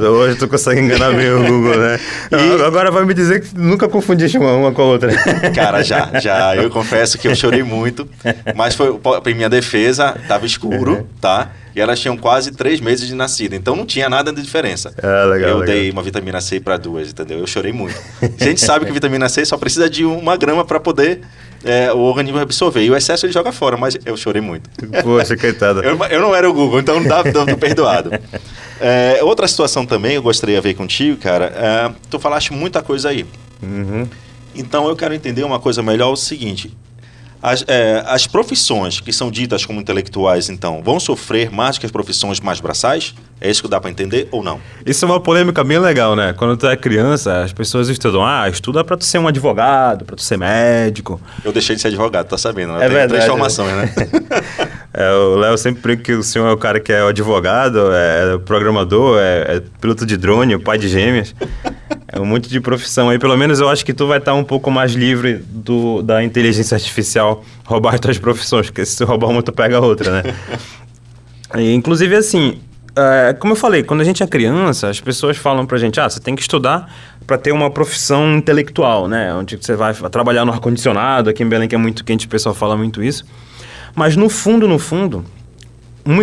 hoje 0.00 0.36
tu 0.36 0.46
consegue 0.46 0.80
enganar 0.80 1.12
bem 1.12 1.30
o 1.30 1.38
Google, 1.38 1.78
né? 1.78 1.98
E... 2.30 2.62
Agora 2.62 2.90
vai 2.90 3.04
me 3.06 3.14
dizer 3.14 3.40
que 3.40 3.56
nunca 3.56 3.88
confundiste 3.88 4.36
uma, 4.36 4.52
uma 4.52 4.72
com 4.72 4.82
a 4.82 4.84
outra. 4.84 5.12
Cara, 5.54 5.82
já, 5.82 6.10
já. 6.20 6.54
Eu 6.54 6.68
confesso 6.68 7.16
que 7.16 7.26
eu 7.26 7.34
chorei 7.34 7.62
muito, 7.62 8.06
mas 8.54 8.74
foi 8.74 9.00
em 9.26 9.34
minha 9.34 9.48
defesa, 9.48 10.14
tava 10.28 10.44
escuro, 10.44 10.92
uhum. 10.92 11.06
tá? 11.20 11.50
E 11.74 11.80
elas 11.80 11.98
tinham 11.98 12.16
quase 12.16 12.52
três 12.52 12.80
meses 12.80 13.06
de 13.06 13.14
nascida, 13.14 13.54
então 13.54 13.76
não 13.76 13.84
tinha 13.84 14.08
nada 14.08 14.32
de 14.32 14.42
diferença. 14.42 14.94
É, 14.96 15.24
legal, 15.24 15.50
eu 15.50 15.58
legal. 15.58 15.62
dei 15.62 15.90
uma 15.90 16.02
vitamina 16.02 16.40
C 16.40 16.60
para 16.60 16.76
duas, 16.76 17.10
entendeu? 17.10 17.38
Eu 17.38 17.46
chorei 17.46 17.72
muito. 17.72 17.94
A 18.40 18.44
gente 18.44 18.60
sabe 18.60 18.86
que 18.86 18.92
vitamina 18.92 19.28
C 19.28 19.44
só 19.44 19.56
precisa 19.56 19.88
de 19.88 20.04
uma 20.04 20.36
grama 20.36 20.64
para 20.64 20.80
poder 20.80 21.20
é, 21.66 21.92
o 21.92 21.98
organismo 21.98 22.38
absorver. 22.38 22.82
E 22.82 22.90
o 22.90 22.96
excesso 22.96 23.26
ele 23.26 23.32
joga 23.32 23.52
fora, 23.52 23.76
mas 23.76 23.96
eu 24.04 24.16
chorei 24.16 24.40
muito. 24.40 24.70
Poxa, 25.02 25.36
coitada. 25.36 25.80
eu, 25.80 25.98
eu 26.04 26.20
não 26.20 26.34
era 26.34 26.48
o 26.48 26.54
Google, 26.54 26.80
então 26.80 27.00
não 27.00 27.08
dá, 27.08 27.22
tô 27.24 27.56
perdoado. 27.56 28.10
É, 28.78 29.20
outra 29.22 29.48
situação 29.48 29.86
também, 29.86 30.16
eu 30.16 30.22
gostaria 30.22 30.56
de 30.56 30.60
ver 30.60 30.74
contigo, 30.74 31.16
cara. 31.16 31.46
É, 31.46 31.94
tu 32.10 32.18
falaste 32.18 32.52
muita 32.52 32.82
coisa 32.82 33.08
aí. 33.08 33.24
Uhum. 33.62 34.06
Então 34.54 34.86
eu 34.86 34.94
quero 34.94 35.14
entender 35.14 35.44
uma 35.44 35.58
coisa 35.58 35.82
melhor: 35.82 36.12
o 36.12 36.16
seguinte. 36.16 36.76
As, 37.46 37.64
é, 37.68 38.02
as 38.08 38.26
profissões 38.26 38.98
que 38.98 39.12
são 39.12 39.30
ditas 39.30 39.64
como 39.64 39.80
intelectuais, 39.80 40.48
então, 40.48 40.82
vão 40.82 40.98
sofrer 40.98 41.48
mais 41.48 41.78
que 41.78 41.86
as 41.86 41.92
profissões 41.92 42.40
mais 42.40 42.58
braçais? 42.58 43.14
É 43.40 43.48
isso 43.48 43.62
que 43.62 43.68
dá 43.68 43.80
para 43.80 43.88
entender 43.88 44.26
ou 44.32 44.42
não? 44.42 44.58
Isso 44.84 45.04
é 45.04 45.08
uma 45.08 45.20
polêmica 45.20 45.62
bem 45.62 45.78
legal, 45.78 46.16
né? 46.16 46.34
Quando 46.36 46.56
tu 46.56 46.66
é 46.66 46.76
criança, 46.76 47.44
as 47.44 47.52
pessoas 47.52 47.88
estudam, 47.88 48.26
ah, 48.26 48.48
estuda 48.48 48.82
para 48.82 48.96
tu 48.96 49.04
ser 49.04 49.18
um 49.18 49.28
advogado, 49.28 50.04
para 50.04 50.16
tu 50.16 50.22
ser 50.22 50.36
médico. 50.36 51.20
Eu 51.44 51.52
deixei 51.52 51.76
de 51.76 51.82
ser 51.82 51.86
advogado, 51.86 52.26
tá 52.26 52.36
sabendo? 52.36 52.72
Né? 52.72 52.84
É 52.84 52.88
verdade. 52.88 53.10
Três 53.10 53.26
formações, 53.26 53.72
né? 53.76 53.94
é, 54.92 55.12
o 55.12 55.36
Léo 55.36 55.56
sempre 55.56 55.80
brinca 55.80 56.02
que 56.02 56.14
o 56.14 56.24
senhor 56.24 56.48
é 56.48 56.52
o 56.52 56.56
cara 56.56 56.80
que 56.80 56.92
é 56.92 57.04
o 57.04 57.06
advogado, 57.06 57.92
é 57.92 58.38
programador, 58.38 59.20
é, 59.20 59.58
é 59.58 59.62
piloto 59.80 60.04
de 60.04 60.16
drone, 60.16 60.58
pai 60.58 60.78
de 60.78 60.88
gêmeas. 60.88 61.32
É 62.16 62.20
um 62.20 62.24
monte 62.24 62.48
de 62.48 62.60
profissão 62.60 63.10
aí. 63.10 63.18
Pelo 63.18 63.36
menos 63.36 63.60
eu 63.60 63.68
acho 63.68 63.84
que 63.84 63.92
tu 63.92 64.06
vai 64.06 64.16
estar 64.16 64.32
um 64.32 64.42
pouco 64.42 64.70
mais 64.70 64.92
livre 64.92 65.34
do, 65.34 66.00
da 66.00 66.24
inteligência 66.24 66.74
artificial 66.74 67.44
roubar 67.62 67.98
tuas 68.00 68.16
profissões, 68.16 68.66
porque 68.66 68.86
se 68.86 68.96
tu 68.96 69.04
roubar 69.04 69.28
uma, 69.28 69.42
tu 69.42 69.52
pega 69.52 69.78
outra, 69.78 70.22
né? 70.22 70.34
e, 71.56 71.74
inclusive, 71.74 72.16
assim, 72.16 72.58
é, 72.96 73.34
como 73.34 73.52
eu 73.52 73.56
falei, 73.56 73.82
quando 73.82 74.00
a 74.00 74.04
gente 74.04 74.22
é 74.22 74.26
criança, 74.26 74.88
as 74.88 74.98
pessoas 74.98 75.36
falam 75.36 75.66
pra 75.66 75.76
gente, 75.76 76.00
ah, 76.00 76.08
você 76.08 76.18
tem 76.18 76.34
que 76.34 76.40
estudar 76.40 76.90
para 77.26 77.36
ter 77.36 77.52
uma 77.52 77.70
profissão 77.70 78.38
intelectual, 78.38 79.06
né? 79.06 79.34
Onde 79.34 79.58
você 79.58 79.76
vai 79.76 79.92
trabalhar 79.92 80.46
no 80.46 80.52
ar-condicionado, 80.52 81.28
aqui 81.28 81.42
em 81.42 81.48
Belém 81.48 81.68
que 81.68 81.74
é 81.74 81.78
muito 81.78 82.02
quente, 82.02 82.24
o 82.24 82.28
pessoal 82.30 82.54
fala 82.54 82.78
muito 82.78 83.02
isso. 83.02 83.26
Mas 83.94 84.16
no 84.16 84.30
fundo, 84.30 84.66
no 84.66 84.78
fundo, 84.78 85.22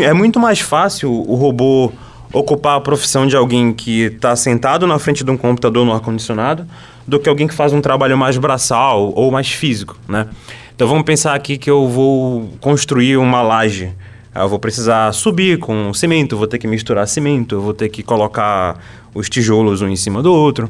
é 0.01 0.13
muito 0.13 0.39
mais 0.39 0.59
fácil 0.59 1.11
o 1.11 1.35
robô 1.35 1.91
ocupar 2.33 2.77
a 2.77 2.81
profissão 2.81 3.27
de 3.27 3.37
alguém 3.37 3.71
que 3.71 4.01
está 4.01 4.35
sentado 4.35 4.87
na 4.87 4.97
frente 4.97 5.23
de 5.23 5.29
um 5.29 5.37
computador 5.37 5.85
no 5.85 5.93
ar-condicionado 5.93 6.65
do 7.07 7.19
que 7.19 7.29
alguém 7.29 7.47
que 7.47 7.53
faz 7.53 7.71
um 7.71 7.79
trabalho 7.79 8.17
mais 8.17 8.37
braçal 8.37 9.13
ou 9.15 9.31
mais 9.31 9.51
físico, 9.51 9.97
né? 10.07 10.27
Então 10.75 10.87
vamos 10.87 11.03
pensar 11.03 11.35
aqui 11.35 11.57
que 11.57 11.69
eu 11.69 11.87
vou 11.87 12.49
construir 12.59 13.17
uma 13.17 13.43
laje. 13.43 13.93
Eu 14.33 14.49
vou 14.49 14.57
precisar 14.57 15.13
subir 15.13 15.59
com 15.59 15.93
cimento, 15.93 16.35
vou 16.35 16.47
ter 16.47 16.57
que 16.57 16.65
misturar 16.65 17.07
cimento, 17.07 17.61
vou 17.61 17.73
ter 17.73 17.89
que 17.89 18.01
colocar 18.01 18.79
os 19.13 19.29
tijolos 19.29 19.83
um 19.83 19.87
em 19.87 19.95
cima 19.95 20.23
do 20.23 20.33
outro. 20.33 20.67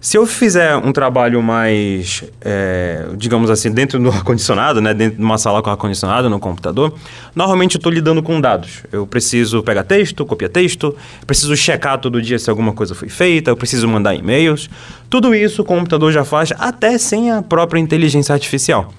Se 0.00 0.16
eu 0.16 0.24
fizer 0.26 0.76
um 0.76 0.92
trabalho 0.92 1.42
mais, 1.42 2.22
é, 2.40 3.04
digamos 3.16 3.50
assim, 3.50 3.68
dentro 3.68 3.98
do 3.98 4.08
ar-condicionado, 4.10 4.80
né, 4.80 4.94
dentro 4.94 5.18
de 5.18 5.24
uma 5.24 5.36
sala 5.36 5.60
com 5.60 5.70
ar-condicionado 5.70 6.30
no 6.30 6.38
computador, 6.38 6.94
normalmente 7.34 7.74
eu 7.74 7.78
estou 7.80 7.90
lidando 7.90 8.22
com 8.22 8.40
dados. 8.40 8.84
Eu 8.92 9.08
preciso 9.08 9.60
pegar 9.60 9.82
texto, 9.82 10.24
copiar 10.24 10.50
texto, 10.50 10.94
preciso 11.26 11.56
checar 11.56 11.98
todo 11.98 12.22
dia 12.22 12.38
se 12.38 12.48
alguma 12.48 12.72
coisa 12.72 12.94
foi 12.94 13.08
feita, 13.08 13.50
eu 13.50 13.56
preciso 13.56 13.88
mandar 13.88 14.14
e-mails. 14.14 14.70
Tudo 15.10 15.34
isso 15.34 15.62
o 15.62 15.64
computador 15.64 16.12
já 16.12 16.24
faz 16.24 16.52
até 16.56 16.96
sem 16.96 17.32
a 17.32 17.42
própria 17.42 17.80
inteligência 17.80 18.32
artificial. 18.32 18.92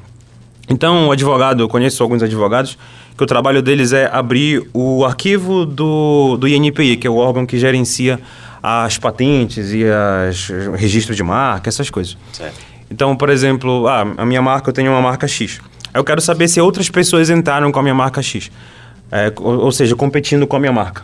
Então, 0.67 1.07
o 1.07 1.11
advogado, 1.11 1.63
eu 1.63 1.69
conheço 1.69 2.03
alguns 2.03 2.21
advogados 2.21 2.77
que 3.17 3.23
o 3.23 3.25
trabalho 3.25 3.61
deles 3.61 3.91
é 3.91 4.09
abrir 4.11 4.69
o 4.73 5.03
arquivo 5.03 5.65
do, 5.65 6.37
do 6.37 6.47
INPI, 6.47 6.97
que 6.97 7.07
é 7.07 7.09
o 7.09 7.15
órgão 7.15 7.45
que 7.45 7.57
gerencia 7.57 8.19
as 8.61 8.97
patentes 8.97 9.71
e 9.73 9.83
os 10.29 10.49
registros 10.79 11.15
de 11.15 11.23
marca, 11.23 11.69
essas 11.69 11.89
coisas. 11.89 12.17
Certo. 12.33 12.57
Então, 12.91 13.15
por 13.15 13.29
exemplo, 13.29 13.87
ah, 13.87 14.01
a 14.17 14.25
minha 14.25 14.41
marca, 14.41 14.69
eu 14.69 14.73
tenho 14.73 14.91
uma 14.91 15.01
marca 15.01 15.27
X. 15.27 15.59
Eu 15.93 16.03
quero 16.03 16.21
saber 16.21 16.47
se 16.47 16.59
outras 16.59 16.89
pessoas 16.89 17.29
entraram 17.29 17.71
com 17.71 17.79
a 17.79 17.81
minha 17.81 17.95
marca 17.95 18.21
X. 18.21 18.51
É, 19.11 19.31
ou, 19.37 19.65
ou, 19.65 19.71
seja, 19.71 19.95
competindo 19.95 20.45
com 20.45 20.55
a 20.55 20.59
minha 20.59 20.71
marca. 20.71 21.03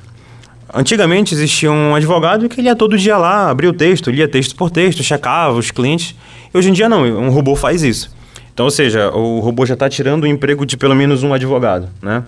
Antigamente 0.74 1.34
existia 1.34 1.72
um 1.72 1.96
advogado 1.96 2.50
que 2.50 2.60
ele 2.60 2.68
ia 2.68 2.76
todo 2.76 2.98
dia 2.98 3.18
lá, 3.18 3.50
abria 3.50 3.70
o 3.70 3.74
texto, 3.74 4.12
lia 4.12 4.28
texto 4.28 4.56
por 4.56 4.70
texto, 4.70 5.02
checava 5.04 5.58
os 5.58 5.72
clientes. 5.72 6.16
Hoje 6.54 6.70
em 6.70 6.74
dia 6.74 6.90
não, 6.90 7.04
um 7.04 7.30
robô 7.30 7.56
faz 7.56 7.82
isso. 7.82 8.14
Então, 8.54 8.66
ou 8.66 8.72
seja, 8.72 9.10
o 9.12 9.40
robô 9.40 9.66
já 9.66 9.74
está 9.74 9.90
tirando 9.90 10.24
o 10.24 10.28
emprego 10.28 10.66
de 10.66 10.78
pelo 10.78 10.96
menos 10.96 11.24
um 11.24 11.34
advogado, 11.34 11.90
né? 12.02 12.24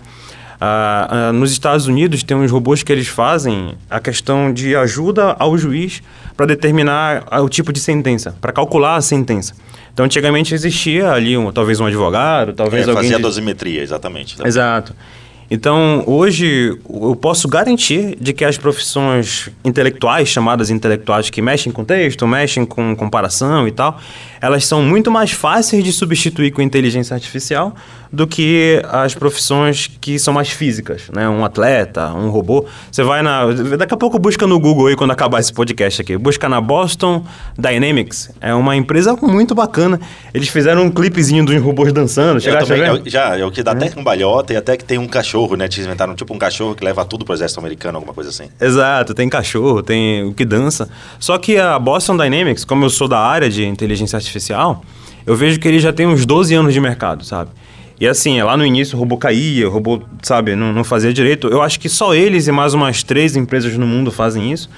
Ah, 0.60 1.28
ah, 1.28 1.32
nos 1.32 1.52
Estados 1.52 1.86
Unidos 1.86 2.22
tem 2.22 2.36
uns 2.36 2.50
robôs 2.50 2.82
que 2.82 2.90
eles 2.90 3.06
fazem 3.06 3.74
a 3.88 4.00
questão 4.00 4.52
de 4.52 4.74
ajuda 4.74 5.36
ao 5.38 5.56
juiz 5.56 6.02
para 6.36 6.46
determinar 6.46 7.24
ah, 7.30 7.40
o 7.40 7.48
tipo 7.48 7.72
de 7.72 7.78
sentença, 7.78 8.34
para 8.40 8.52
calcular 8.52 8.96
a 8.96 9.00
sentença. 9.00 9.54
Então, 9.92 10.04
antigamente 10.04 10.54
existia 10.54 11.10
ali 11.10 11.36
um, 11.36 11.50
talvez 11.52 11.80
um 11.80 11.86
advogado, 11.86 12.52
talvez 12.52 12.86
é, 12.86 12.90
alguém... 12.90 13.04
Fazia 13.04 13.16
de... 13.16 13.22
dosimetria, 13.22 13.82
exatamente. 13.82 14.36
Exato. 14.44 14.94
Então, 15.50 16.04
hoje, 16.06 16.78
eu 16.88 17.16
posso 17.16 17.48
garantir 17.48 18.16
de 18.20 18.32
que 18.34 18.44
as 18.44 18.58
profissões 18.58 19.48
intelectuais, 19.64 20.28
chamadas 20.28 20.68
intelectuais, 20.68 21.30
que 21.30 21.40
mexem 21.40 21.72
com 21.72 21.84
texto, 21.84 22.26
mexem 22.26 22.66
com 22.66 22.94
comparação 22.94 23.66
e 23.66 23.72
tal, 23.72 23.98
elas 24.40 24.66
são 24.66 24.82
muito 24.82 25.10
mais 25.10 25.30
fáceis 25.30 25.82
de 25.82 25.92
substituir 25.92 26.50
com 26.50 26.60
inteligência 26.60 27.14
artificial 27.14 27.74
do 28.10 28.26
que 28.26 28.82
as 28.90 29.14
profissões 29.14 29.90
que 30.00 30.18
são 30.18 30.32
mais 30.32 30.48
físicas, 30.48 31.10
né? 31.14 31.28
Um 31.28 31.44
atleta, 31.44 32.12
um 32.14 32.30
robô. 32.30 32.64
Você 32.90 33.02
vai 33.02 33.22
na... 33.22 33.44
Daqui 33.76 33.92
a 33.92 33.96
pouco 33.96 34.18
busca 34.18 34.46
no 34.46 34.58
Google 34.58 34.86
aí, 34.86 34.96
quando 34.96 35.10
acabar 35.10 35.40
esse 35.40 35.52
podcast 35.52 36.00
aqui. 36.00 36.16
Busca 36.16 36.48
na 36.48 36.60
Boston 36.60 37.24
Dynamics. 37.58 38.30
É 38.40 38.54
uma 38.54 38.74
empresa 38.76 39.14
muito 39.20 39.54
bacana. 39.54 40.00
Eles 40.32 40.48
fizeram 40.48 40.84
um 40.84 40.90
clipezinho 40.90 41.44
dos 41.44 41.60
robôs 41.60 41.92
dançando. 41.92 42.40
Chegaste 42.40 42.68
também, 42.68 43.02
é, 43.04 43.10
já, 43.10 43.36
é 43.36 43.44
o 43.44 43.50
que 43.50 43.62
dá 43.62 43.72
até 43.72 43.90
com 43.90 44.02
balhota 44.02 44.54
e 44.54 44.56
até 44.56 44.76
que 44.76 44.84
tem 44.84 44.96
um 44.96 45.06
cachorro, 45.06 45.37
né? 45.56 45.68
Te 45.68 45.80
inventaram 45.80 46.14
tipo 46.14 46.34
um 46.34 46.38
cachorro 46.38 46.74
que 46.74 46.84
leva 46.84 47.04
tudo 47.04 47.24
pro 47.24 47.34
exército 47.34 47.60
americano, 47.60 47.96
alguma 47.96 48.14
coisa 48.14 48.30
assim. 48.30 48.48
Exato, 48.60 49.14
tem 49.14 49.28
cachorro, 49.28 49.82
tem 49.82 50.24
o 50.24 50.34
que 50.34 50.44
dança. 50.44 50.88
Só 51.18 51.38
que 51.38 51.56
a 51.56 51.78
Boston 51.78 52.16
Dynamics, 52.16 52.64
como 52.64 52.84
eu 52.84 52.90
sou 52.90 53.06
da 53.06 53.18
área 53.18 53.48
de 53.48 53.64
inteligência 53.64 54.16
artificial, 54.16 54.82
eu 55.26 55.36
vejo 55.36 55.60
que 55.60 55.68
ele 55.68 55.78
já 55.78 55.92
tem 55.92 56.06
uns 56.06 56.24
12 56.24 56.54
anos 56.54 56.72
de 56.72 56.80
mercado, 56.80 57.24
sabe? 57.24 57.50
E 58.00 58.06
assim, 58.06 58.40
lá 58.42 58.56
no 58.56 58.64
início 58.64 58.96
o 58.96 58.98
robô 58.98 59.16
caía, 59.16 59.68
o 59.68 59.72
robô, 59.72 60.00
sabe, 60.22 60.54
não, 60.54 60.72
não 60.72 60.84
fazia 60.84 61.12
direito. 61.12 61.48
Eu 61.48 61.60
acho 61.60 61.80
que 61.80 61.88
só 61.88 62.14
eles 62.14 62.46
e 62.46 62.52
mais 62.52 62.72
umas 62.72 63.02
três 63.02 63.36
empresas 63.36 63.76
no 63.76 63.86
mundo 63.86 64.12
fazem 64.12 64.52
isso. 64.52 64.70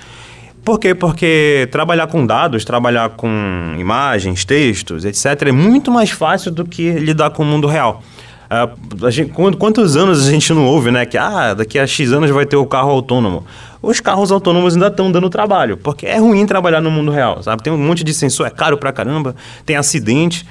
Por 0.64 0.78
quê? 0.78 0.94
Porque 0.94 1.68
trabalhar 1.70 2.06
com 2.06 2.26
dados, 2.26 2.64
trabalhar 2.64 3.10
com 3.10 3.76
imagens, 3.78 4.44
textos, 4.44 5.04
etc., 5.04 5.48
é 5.48 5.52
muito 5.52 5.90
mais 5.90 6.10
fácil 6.10 6.50
do 6.50 6.64
que 6.64 6.92
lidar 6.92 7.30
com 7.30 7.42
o 7.42 7.46
mundo 7.46 7.66
real. 7.66 8.02
Uh, 8.50 9.10
gente, 9.10 9.32
quantos 9.56 9.96
anos 9.96 10.26
a 10.26 10.30
gente 10.30 10.52
não 10.52 10.66
ouve, 10.66 10.90
né? 10.90 11.06
Que 11.06 11.16
ah, 11.16 11.54
daqui 11.54 11.78
a 11.78 11.86
X 11.86 12.12
anos 12.12 12.28
vai 12.30 12.44
ter 12.44 12.56
o 12.56 12.66
carro 12.66 12.90
autônomo. 12.90 13.44
Os 13.80 14.00
carros 14.00 14.32
autônomos 14.32 14.74
ainda 14.74 14.88
estão 14.88 15.10
dando 15.10 15.30
trabalho, 15.30 15.76
porque 15.76 16.04
é 16.04 16.18
ruim 16.18 16.44
trabalhar 16.44 16.80
no 16.80 16.90
mundo 16.90 17.12
real, 17.12 17.42
sabe? 17.42 17.62
Tem 17.62 17.72
um 17.72 17.78
monte 17.78 18.02
de 18.02 18.12
sensor, 18.12 18.46
é 18.46 18.50
caro 18.50 18.76
pra 18.76 18.92
caramba, 18.92 19.36
tem 19.64 19.76
acidente. 19.76 20.44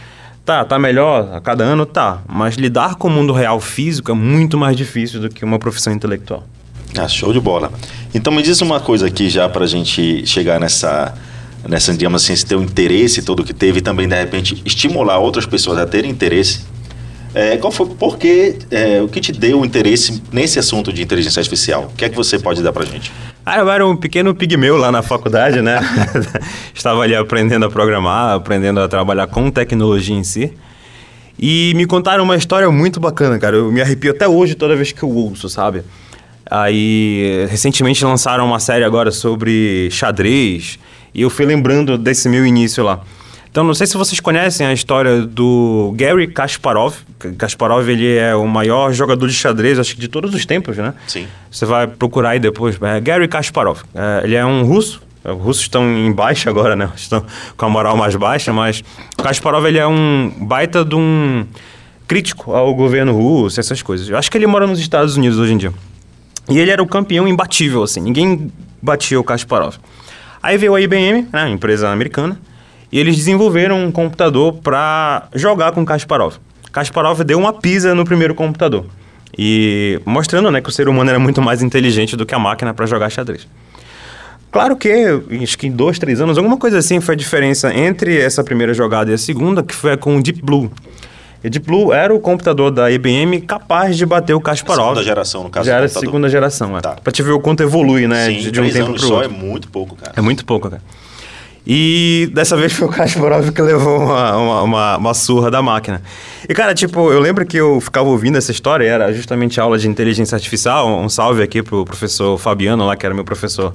Tá, 0.46 0.66
tá 0.66 0.80
melhor 0.80 1.30
a 1.34 1.42
cada 1.42 1.64
ano, 1.64 1.86
tá. 1.86 2.24
Mas 2.28 2.56
lidar 2.56 2.96
com 2.96 3.08
o 3.08 3.12
mundo 3.12 3.34
real 3.34 3.60
físico 3.60 4.12
é 4.12 4.16
muito 4.16 4.58
mais 4.58 4.76
difícil 4.76 5.20
do 5.20 5.30
que 5.30 5.46
uma 5.46 5.60
profissão 5.60 5.94
intelectual. 5.94 6.44
Ah, 6.98 7.08
show 7.08 7.32
de 7.32 7.40
bola. 7.40 7.72
Então 8.16 8.34
me 8.34 8.42
diz 8.42 8.60
uma 8.62 8.80
coisa 8.80 9.06
aqui 9.06 9.30
já 9.30 9.48
para 9.48 9.66
a 9.66 9.68
gente 9.68 10.26
chegar 10.26 10.60
nessa, 10.60 11.14
nessa, 11.68 11.92
digamos 11.92 12.24
assim, 12.24 12.34
esse 12.34 12.46
teu 12.46 12.64
interesse 12.64 13.22
todo 13.22 13.44
que 13.44 13.54
teve 13.54 13.78
e 13.78 13.82
também, 13.82 14.08
de 14.08 14.16
repente, 14.16 14.60
estimular 14.66 15.20
outras 15.20 15.46
pessoas 15.46 15.78
a 15.78 15.86
terem 15.86 16.10
interesse. 16.10 16.62
É, 17.34 17.58
qual 17.58 17.72
foi, 17.72 17.88
por 17.88 18.18
que, 18.18 18.58
é, 18.72 19.02
o 19.02 19.08
que 19.08 19.22
te 19.22 19.32
deu 19.32 19.64
interesse 19.64 20.22
nesse 20.32 20.58
assunto 20.58 20.92
de 20.92 21.02
inteligência 21.04 21.40
artificial? 21.40 21.90
O 21.94 21.96
que 21.96 22.06
é 22.06 22.10
que 22.10 22.16
você 22.16 22.40
pode 22.40 22.64
dar 22.64 22.74
para 22.74 22.86
gente? 22.86 23.12
Ah, 23.46 23.60
eu 23.60 23.70
era 23.70 23.86
um 23.86 23.96
pequeno 23.96 24.34
pigmeu 24.34 24.78
lá 24.78 24.92
na 24.92 25.02
faculdade, 25.02 25.62
né? 25.62 25.80
Estava 26.74 27.02
ali 27.02 27.16
aprendendo 27.16 27.66
a 27.66 27.70
programar, 27.70 28.36
aprendendo 28.36 28.80
a 28.80 28.88
trabalhar 28.88 29.28
com 29.28 29.50
tecnologia 29.50 30.16
em 30.16 30.24
si. 30.24 30.54
E 31.38 31.74
me 31.76 31.86
contaram 31.86 32.24
uma 32.24 32.36
história 32.36 32.70
muito 32.70 33.00
bacana, 33.00 33.40
cara. 33.40 33.56
Eu 33.56 33.72
me 33.72 33.82
arrepio 33.82 34.12
até 34.12 34.28
hoje 34.28 34.56
toda 34.56 34.76
vez 34.76 34.92
que 34.92 35.02
eu 35.02 35.10
ouço, 35.10 35.48
sabe? 35.48 35.84
Aí, 36.50 37.48
recentemente 37.50 38.04
lançaram 38.04 38.46
uma 38.46 38.60
série 38.60 38.84
agora 38.84 39.12
sobre 39.12 39.90
xadrez. 39.92 40.78
E 41.14 41.22
eu 41.22 41.30
fui 41.30 41.46
lembrando 41.46 41.98
desse 41.98 42.28
meu 42.28 42.46
início 42.46 42.84
lá. 42.84 43.02
Então, 43.50 43.64
não 43.64 43.74
sei 43.74 43.88
se 43.88 43.96
vocês 43.96 44.20
conhecem 44.20 44.66
a 44.66 44.74
história 44.74 45.22
do 45.22 45.94
Gary 45.96 46.28
Kasparov. 46.28 46.96
Kasparov, 47.38 47.88
ele 47.90 48.16
é 48.16 48.36
o 48.36 48.48
maior 48.48 48.94
jogador 48.94 49.28
de 49.28 49.34
xadrez, 49.34 49.78
acho 49.78 49.96
que 49.96 50.02
de 50.02 50.08
todos 50.08 50.34
os 50.34 50.46
tempos, 50.46 50.78
né? 50.78 50.94
Sim. 51.08 51.28
Você 51.52 51.66
vai 51.66 51.88
procurar 51.88 52.32
aí 52.32 52.40
depois. 52.40 52.78
É 52.82 53.00
Gary 53.00 53.28
Kasparov. 53.28 53.82
É, 53.94 54.22
ele 54.24 54.36
é 54.36 54.46
um 54.46 54.64
russo. 54.64 55.02
Os 55.24 55.42
russos 55.42 55.64
estão 55.64 55.84
em 55.84 56.12
baixa 56.12 56.50
agora, 56.50 56.76
né? 56.76 56.90
Estão 56.96 57.24
com 57.58 57.66
a 57.66 57.70
moral 57.70 57.98
mais 57.98 58.16
baixa, 58.16 58.54
mas 58.54 58.84
o 59.20 59.24
Kasparov, 59.24 59.66
ele 59.66 59.78
é 59.78 59.86
um 59.86 60.32
baita 60.40 60.86
de 60.86 60.96
um 60.96 61.46
crítico 62.08 62.54
ao 62.54 62.74
governo 62.74 63.14
russo, 63.14 63.60
essas 63.60 63.82
coisas. 63.82 64.10
Eu 64.10 64.18
acho 64.18 64.32
que 64.32 64.38
ele 64.38 64.48
mora 64.48 64.66
nos 64.66 64.80
Estados 64.80 65.18
Unidos 65.18 65.38
hoje 65.38 65.54
em 65.54 65.58
dia. 65.58 65.74
E 66.50 66.58
ele 66.58 66.72
era 66.72 66.82
o 66.82 66.88
campeão 66.88 67.28
imbatível, 67.28 67.84
assim. 67.84 68.02
Ninguém 68.02 68.52
batia 68.82 69.20
o 69.20 69.24
Kasparov. 69.24 69.76
Aí 70.42 70.58
veio 70.58 70.74
a 70.74 70.82
IBM, 70.82 71.28
né, 71.32 71.50
empresa 71.50 71.90
americana, 71.90 72.40
e 72.92 73.00
eles 73.00 73.16
desenvolveram 73.16 73.84
um 73.84 73.92
computador 73.92 74.54
para 74.54 75.28
jogar 75.36 75.74
com 75.74 75.86
Kasparov. 75.86 76.38
Kasparov 76.72 77.24
deu 77.24 77.38
uma 77.40 77.54
pisa 77.54 77.96
no 77.96 78.06
primeiro 78.06 78.36
computador. 78.36 78.86
E 79.38 80.02
mostrando 80.06 80.52
né, 80.52 80.62
que 80.62 80.70
o 80.70 80.72
ser 80.72 80.88
humano 80.90 81.10
era 81.10 81.20
muito 81.20 81.42
mais 81.42 81.62
inteligente 81.62 82.16
do 82.16 82.26
que 82.26 82.36
a 82.36 82.40
máquina 82.40 82.74
para 82.74 82.86
jogar 82.86 83.10
xadrez. 83.10 83.48
Claro 84.52 84.76
que, 84.76 84.92
acho 85.44 85.58
que 85.58 85.68
em 85.68 85.72
dois, 85.72 86.00
três 86.00 86.20
anos, 86.20 86.38
alguma 86.38 86.58
coisa 86.58 86.80
assim 86.80 87.00
foi 87.00 87.14
a 87.14 87.18
diferença 87.18 87.74
entre 87.74 88.20
essa 88.20 88.44
primeira 88.44 88.74
jogada 88.74 89.12
e 89.12 89.14
a 89.14 89.18
segunda, 89.18 89.62
que 89.62 89.76
foi 89.76 89.96
com 89.96 90.18
o 90.18 90.24
Deep 90.24 90.42
Blue. 90.42 90.72
E 91.44 91.50
Deep 91.50 91.66
Blue 91.66 91.94
era 91.94 92.14
o 92.14 92.20
computador 92.20 92.72
da 92.72 92.92
IBM 92.92 93.42
capaz 93.42 93.96
de 93.96 94.06
bater 94.06 94.34
o 94.34 94.42
Kasparov. 94.42 94.88
Segunda 94.88 95.04
geração, 95.04 95.44
no 95.44 95.50
caso 95.50 95.68
Já 95.68 95.76
era 95.76 95.86
a 95.86 95.90
segunda 95.90 96.28
geração, 96.28 96.78
é. 96.78 96.82
Tá. 96.82 96.96
Pra 96.96 97.14
te 97.14 97.22
ver 97.22 97.32
o 97.32 97.40
quanto 97.40 97.62
evolui, 97.64 98.08
né? 98.08 98.26
Sim, 98.26 98.38
de, 98.40 98.52
de 98.52 98.60
um 98.60 98.70
tempo 98.70 98.92
pro 98.94 99.00
só 99.00 99.16
outro. 99.16 99.30
é 99.30 99.34
muito 99.34 99.70
pouco, 99.70 99.96
cara. 99.96 100.14
É 100.18 100.22
muito 100.22 100.44
pouco, 100.44 100.70
cara. 100.70 100.82
E 101.66 102.30
dessa 102.34 102.56
vez 102.56 102.74
foi 102.74 102.88
o 102.88 102.92
Kasparov 102.92 103.52
que 103.52 103.62
levou 103.62 104.00
uma, 104.00 104.38
uma, 104.38 104.64
uma, 104.64 104.98
uma, 104.98 105.14
surra 105.14 105.52
da 105.52 105.62
máquina. 105.62 106.02
E, 106.48 106.54
cara, 106.54 106.74
tipo, 106.74 107.12
eu 107.12 107.20
lembro 107.20 107.46
que 107.46 107.58
eu 107.58 107.80
ficava 107.80 108.08
ouvindo 108.08 108.38
essa 108.38 108.52
história, 108.52 108.86
era 108.86 109.14
justamente 109.14 109.60
aula 109.60 109.78
de 109.78 109.88
inteligência 109.88 110.36
artificial. 110.36 110.88
Um 111.00 111.10
salve 111.10 111.44
aqui 111.44 111.62
pro 111.62 111.86
professor 111.86 112.38
Fabiano, 112.38 112.86
lá, 112.86 112.96
que 112.96 113.06
era 113.06 113.14
meu 113.14 113.26
professor 113.26 113.74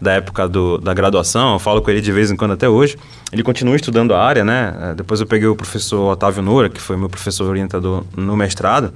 da 0.00 0.12
época 0.12 0.48
do, 0.48 0.78
da 0.78 0.92
graduação. 0.92 1.54
Eu 1.54 1.58
falo 1.58 1.80
com 1.82 1.90
ele 1.90 2.00
de 2.00 2.12
vez 2.12 2.30
em 2.30 2.36
quando 2.36 2.52
até 2.52 2.68
hoje. 2.68 2.96
Ele 3.32 3.42
continua 3.42 3.76
estudando 3.76 4.14
a 4.14 4.22
área, 4.22 4.44
né? 4.44 4.94
Depois 4.96 5.20
eu 5.20 5.26
peguei 5.26 5.48
o 5.48 5.56
professor 5.56 6.12
Otávio 6.12 6.42
Noura, 6.42 6.68
que 6.68 6.80
foi 6.80 6.96
meu 6.96 7.08
professor 7.08 7.48
orientador 7.48 8.04
no 8.16 8.36
mestrado. 8.36 8.92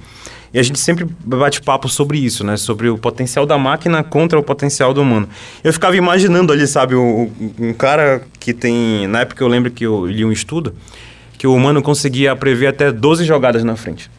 E 0.53 0.59
a 0.59 0.63
gente 0.63 0.79
sempre 0.79 1.07
bate 1.23 1.61
papo 1.61 1.87
sobre 1.87 2.17
isso, 2.17 2.43
né? 2.43 2.57
Sobre 2.57 2.89
o 2.89 2.97
potencial 2.97 3.45
da 3.45 3.57
máquina 3.57 4.03
contra 4.03 4.37
o 4.37 4.43
potencial 4.43 4.93
do 4.93 5.01
humano. 5.01 5.27
Eu 5.63 5.71
ficava 5.71 5.95
imaginando 5.95 6.51
ali, 6.51 6.67
sabe, 6.67 6.95
um, 6.95 7.31
um 7.57 7.73
cara 7.73 8.21
que 8.39 8.53
tem. 8.53 9.07
Na 9.07 9.21
época 9.21 9.43
eu 9.43 9.47
lembro 9.47 9.71
que 9.71 9.85
eu 9.85 10.05
li 10.05 10.25
um 10.25 10.31
estudo 10.31 10.73
que 11.37 11.47
o 11.47 11.55
humano 11.55 11.81
conseguia 11.81 12.35
prever 12.35 12.67
até 12.67 12.91
12 12.91 13.25
jogadas 13.25 13.63
na 13.63 13.75
frente. 13.75 14.11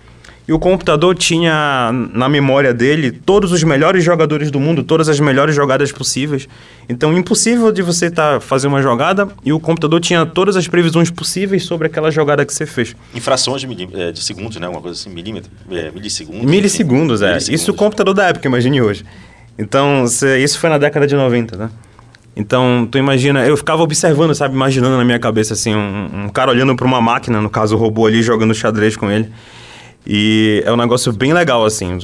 E 0.46 0.52
o 0.52 0.58
computador 0.58 1.14
tinha 1.14 1.90
na 2.12 2.28
memória 2.28 2.75
dele 2.75 3.12
todos 3.12 3.52
os 3.52 3.62
melhores 3.62 4.02
jogadores 4.02 4.50
do 4.50 4.58
mundo, 4.58 4.82
todas 4.82 5.08
as 5.08 5.20
melhores 5.20 5.54
jogadas 5.54 5.92
possíveis. 5.92 6.49
Então, 6.88 7.16
impossível 7.16 7.70
de 7.70 7.80
você 7.80 8.11
tá, 8.11 8.40
fazer 8.40 8.66
uma 8.66 8.82
jogada 8.82 9.28
e 9.44 9.52
o 9.52 9.61
computador 9.61 10.00
tinha 10.00 10.26
todas 10.26 10.56
as 10.56 10.66
previsões 10.66 11.11
possíveis 11.11 11.64
sobre 11.64 11.87
aquela 11.87 12.11
jogada 12.11 12.44
que 12.44 12.52
você 12.52 12.66
fez. 12.66 12.96
Em 13.14 13.20
frações 13.20 13.62
de, 13.62 13.88
é, 13.94 14.11
de 14.11 14.22
segundos, 14.22 14.58
né? 14.58 14.68
Uma 14.68 14.80
coisa 14.80 14.99
assim, 14.99 15.11
milímetro, 15.11 15.50
é, 15.70 15.92
milissegundos. 15.92 16.44
Milissegundos, 16.44 17.22
é. 17.22 17.28
Milissegundos. 17.28 17.62
Isso 17.62 17.70
o 17.70 17.75
computador 17.75 18.12
da 18.12 18.26
época, 18.26 18.49
imagine 18.49 18.82
hoje. 18.82 19.04
Então, 19.56 20.04
isso 20.04 20.58
foi 20.58 20.70
na 20.70 20.78
década 20.78 21.06
de 21.06 21.14
90, 21.14 21.56
né? 21.56 21.70
Então, 22.34 22.88
tu 22.90 22.99
imagina, 22.99 23.46
eu 23.46 23.56
ficava 23.56 23.82
observando, 23.82 24.34
sabe, 24.34 24.54
imaginando 24.54 24.96
na 24.96 25.04
minha 25.04 25.18
cabeça, 25.18 25.52
assim, 25.52 25.75
um, 25.75 26.25
um 26.25 26.28
cara 26.30 26.50
olhando 26.50 26.75
para 26.75 26.87
uma 26.87 27.00
máquina, 27.00 27.40
no 27.40 27.50
caso 27.50 27.76
o 27.76 27.78
robô 27.78 28.06
ali, 28.06 28.22
jogando 28.22 28.54
xadrez 28.54 28.96
com 28.96 29.11
ele. 29.11 29.30
E 30.06 30.62
é 30.66 30.73
um 30.73 30.76
negócio 30.76 31.12
bem 31.12 31.32
legal, 31.32 31.64
assim, 31.64 31.99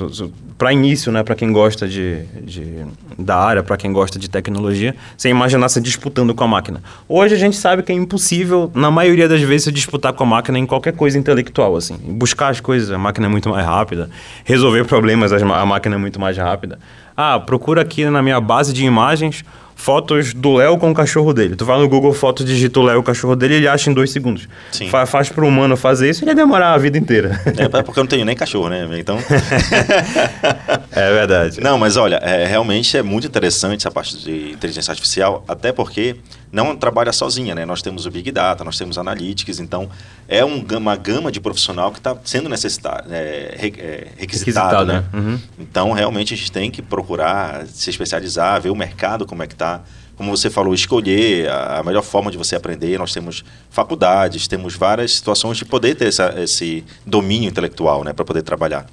para 0.57 0.73
início, 0.73 1.11
né, 1.11 1.23
para 1.23 1.35
quem 1.35 1.53
gosta 1.53 1.87
de, 1.87 2.25
de 2.43 2.85
da 3.19 3.37
área, 3.37 3.63
para 3.63 3.77
quem 3.77 3.93
gosta 3.93 4.19
de 4.19 4.29
tecnologia, 4.29 4.95
sem 5.17 5.31
imaginar 5.31 5.69
se 5.69 5.81
disputando 5.81 6.35
com 6.35 6.45
a 6.45 6.49
máquina. 6.49 6.81
Hoje 7.09 7.35
a 7.35 7.39
gente 7.39 7.57
sabe 7.57 7.83
que 7.83 7.91
é 7.91 7.95
impossível, 7.95 8.71
na 8.75 8.91
maioria 8.91 9.29
das 9.29 9.41
vezes, 9.41 9.65
se 9.65 9.73
disputar 9.73 10.13
com 10.13 10.23
a 10.23 10.27
máquina 10.27 10.59
em 10.59 10.67
qualquer 10.67 10.93
coisa 10.93 11.19
intelectual, 11.19 11.77
assim. 11.77 11.97
Buscar 11.97 12.49
as 12.49 12.61
coisas, 12.61 12.91
a 12.91 12.99
máquina 12.99 13.27
é 13.27 13.29
muito 13.29 13.49
mais 13.49 13.67
rápida. 13.67 14.09
Resolver 14.45 14.85
problemas, 14.85 15.33
a 15.33 15.67
máquina 15.67 15.97
é 15.97 15.99
muito 15.99 16.21
mais 16.21 16.37
rápida. 16.37 16.79
Ah, 17.17 17.41
procura 17.41 17.83
aqui 17.83 18.05
na 18.05 18.23
minha 18.23 18.41
base 18.41 18.73
de 18.73 18.85
imagens 18.85 19.45
fotos 19.79 20.35
do 20.35 20.55
Léo 20.55 20.77
com 20.77 20.91
o 20.91 20.95
cachorro 20.95 21.33
dele. 21.33 21.55
Tu 21.55 21.65
vai 21.65 21.79
no 21.79 21.89
Google 21.89 22.13
Fotos, 22.13 22.45
digita 22.45 22.81
o 22.81 22.83
Léo, 22.83 22.99
o 22.99 23.03
cachorro 23.03 23.37
dele, 23.37 23.55
ele 23.55 23.69
acha 23.69 23.89
em 23.89 23.95
dois 23.95 24.11
segundos. 24.11 24.49
Sim. 24.73 24.89
Fa 24.91 25.07
faz 25.07 25.29
para 25.29 25.45
o 25.45 25.49
humano 25.49 25.77
fazer 25.77 26.11
isso, 26.11 26.25
ele 26.25 26.33
ia 26.33 26.35
demorar 26.35 26.75
a 26.75 26.79
vida 26.79 26.99
inteira. 26.99 27.41
É 27.57 27.83
porque 27.83 28.01
eu 28.01 28.05
não 28.05 28.09
tenho 28.09 28.25
nem 28.25 28.35
cachorro, 28.35 28.69
né? 28.69 28.87
Então. 28.99 29.17
é 30.91 31.13
verdade. 31.13 31.61
Não, 31.61 31.79
mas 31.79 31.97
olha, 31.97 32.17
é, 32.17 32.45
realmente 32.45 32.97
é 32.97 33.03
muito 33.03 33.29
interessante 33.29 33.83
essa 33.83 33.91
parte 33.91 34.19
de 34.19 34.51
inteligência 34.51 34.91
artificial, 34.91 35.45
até 35.47 35.73
porque 35.73 36.17
não 36.51 36.75
trabalha 36.75 37.13
sozinha, 37.13 37.55
né? 37.55 37.65
Nós 37.65 37.83
temos 37.83 38.07
o 38.07 38.11
Big 38.11 38.31
Data, 38.33 38.65
nós 38.65 38.77
temos 38.79 38.99
Analytics, 38.99 39.61
então 39.61 39.89
é 40.27 40.45
um, 40.45 40.65
uma 40.77 40.97
gama 40.97 41.31
de 41.31 41.41
profissional 41.41 41.93
que 41.93 41.99
está 41.99 42.17
sendo 42.25 42.49
necessitado, 42.49 43.13
é, 43.13 43.19
é, 43.19 44.09
requisitado, 44.17 44.17
requisitado, 44.19 44.87
né? 44.87 44.95
né? 44.95 45.05
Uhum. 45.13 45.39
Então, 45.59 45.93
realmente, 45.93 46.35
a 46.35 46.37
gente 46.37 46.51
tem 46.51 46.71
que 46.71 46.81
procurar 46.81 47.67
se 47.67 47.91
especializar, 47.91 48.61
ver 48.61 48.71
o 48.71 48.77
mercado 48.77 49.27
como 49.27 49.43
é 49.43 49.47
que 49.47 49.55
está, 49.55 49.68
como 50.17 50.37
você 50.37 50.51
falou, 50.51 50.75
escolher 50.75 51.49
a, 51.49 51.81
melhor 51.85 52.03
forma 52.03 52.31
de 52.31 52.37
você 52.37 52.57
aprender. 52.57 52.99
Nós 52.99 53.13
temos 53.13 53.45
faculdades, 53.71 54.49
temos 54.49 54.75
várias 54.75 55.13
situações 55.13 55.57
de 55.57 55.65
poder 55.65 55.95
ter 55.95 56.09
essa, 56.09 56.35
esse 56.39 56.85
domínio 57.07 57.49
intelectual, 57.49 58.03
né, 58.03 58.13
para 58.13 58.25
poder 58.25 58.43
trabalhar. 58.43 58.85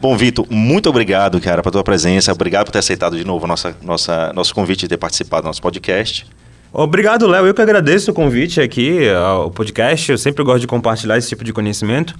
Bom, 0.00 0.16
Vitor, 0.16 0.44
muito 0.50 0.88
obrigado, 0.90 1.40
cara, 1.40 1.62
pela 1.62 1.72
tua 1.72 1.84
presença. 1.84 2.32
Obrigado 2.32 2.66
por 2.66 2.72
ter 2.72 2.80
aceitado 2.80 3.16
de 3.16 3.24
novo 3.24 3.46
nossa, 3.46 3.76
nossa, 3.80 4.32
nosso 4.32 4.54
convite 4.54 4.80
de 4.80 4.88
ter 4.88 4.96
participado 4.96 5.42
do 5.42 5.46
nosso 5.46 5.62
podcast. 5.62 6.26
Obrigado, 6.72 7.28
Léo. 7.28 7.46
Eu 7.46 7.54
que 7.54 7.62
agradeço 7.62 8.10
o 8.10 8.14
convite 8.14 8.60
aqui 8.60 9.08
ao 9.08 9.48
podcast. 9.52 10.10
Eu 10.10 10.18
sempre 10.18 10.42
gosto 10.42 10.60
de 10.60 10.66
compartilhar 10.66 11.16
esse 11.16 11.28
tipo 11.28 11.44
de 11.44 11.52
conhecimento. 11.52 12.16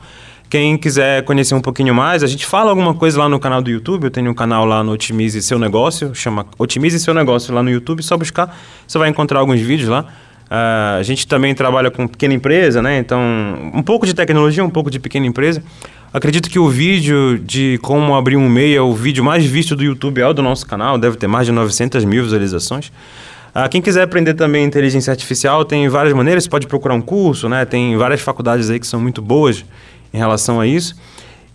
Quem 0.48 0.76
quiser 0.76 1.24
conhecer 1.24 1.54
um 1.54 1.60
pouquinho 1.60 1.94
mais, 1.94 2.22
a 2.22 2.26
gente 2.26 2.46
fala 2.46 2.70
alguma 2.70 2.94
coisa 2.94 3.18
lá 3.18 3.28
no 3.28 3.40
canal 3.40 3.60
do 3.60 3.70
YouTube. 3.70 4.04
Eu 4.04 4.10
tenho 4.10 4.30
um 4.30 4.34
canal 4.34 4.64
lá 4.64 4.84
no 4.84 4.92
Otimize 4.92 5.42
Seu 5.42 5.58
Negócio, 5.58 6.14
chama 6.14 6.46
Otimize 6.58 7.00
Seu 7.00 7.12
Negócio 7.12 7.52
lá 7.52 7.62
no 7.62 7.70
YouTube. 7.70 8.02
Só 8.02 8.16
buscar, 8.16 8.56
você 8.86 8.96
vai 8.98 9.08
encontrar 9.08 9.40
alguns 9.40 9.60
vídeos 9.60 9.88
lá. 9.88 10.06
Uh, 10.44 10.98
a 11.00 11.02
gente 11.02 11.26
também 11.26 11.54
trabalha 11.54 11.90
com 11.90 12.06
pequena 12.06 12.34
empresa, 12.34 12.80
né? 12.80 12.98
Então, 12.98 13.20
um 13.74 13.82
pouco 13.82 14.06
de 14.06 14.14
tecnologia, 14.14 14.64
um 14.64 14.70
pouco 14.70 14.90
de 14.90 15.00
pequena 15.00 15.26
empresa. 15.26 15.62
Acredito 16.12 16.48
que 16.48 16.58
o 16.58 16.68
vídeo 16.68 17.38
de 17.38 17.78
como 17.82 18.14
abrir 18.14 18.36
um 18.36 18.48
MEI 18.48 18.76
é 18.76 18.80
o 18.80 18.92
vídeo 18.92 19.24
mais 19.24 19.44
visto 19.44 19.74
do 19.74 19.82
YouTube, 19.82 20.20
é 20.20 20.26
o 20.28 20.32
do 20.32 20.42
nosso 20.42 20.64
canal, 20.64 20.96
deve 20.96 21.16
ter 21.16 21.26
mais 21.26 21.46
de 21.46 21.52
900 21.52 22.04
mil 22.04 22.22
visualizações. 22.22 22.92
Ah, 23.52 23.68
quem 23.68 23.80
quiser 23.80 24.02
aprender 24.02 24.34
também 24.34 24.64
inteligência 24.64 25.10
artificial, 25.10 25.64
tem 25.64 25.88
várias 25.88 26.12
maneiras, 26.12 26.44
você 26.44 26.50
pode 26.50 26.66
procurar 26.66 26.94
um 26.94 27.00
curso, 27.00 27.48
né? 27.48 27.64
Tem 27.64 27.96
várias 27.96 28.20
faculdades 28.20 28.68
aí 28.68 28.78
que 28.78 28.86
são 28.86 29.00
muito 29.00 29.22
boas 29.22 29.64
em 30.14 30.16
relação 30.16 30.60
a 30.60 30.66
isso. 30.66 30.94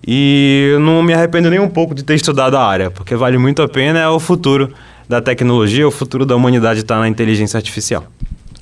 E 0.05 0.71
eu 0.73 0.79
não 0.79 1.01
me 1.01 1.13
arrependo 1.13 1.49
nem 1.49 1.59
um 1.59 1.69
pouco 1.69 1.95
de 1.95 2.03
ter 2.03 2.15
estudado 2.15 2.57
a 2.57 2.65
área, 2.65 2.91
porque 2.91 3.15
vale 3.15 3.37
muito 3.37 3.61
a 3.61 3.67
pena, 3.67 3.99
é 3.99 4.07
o 4.07 4.19
futuro 4.19 4.73
da 5.07 5.21
tecnologia, 5.21 5.87
o 5.87 5.91
futuro 5.91 6.25
da 6.25 6.35
humanidade 6.35 6.81
está 6.81 6.99
na 6.99 7.07
inteligência 7.07 7.57
artificial. 7.57 8.05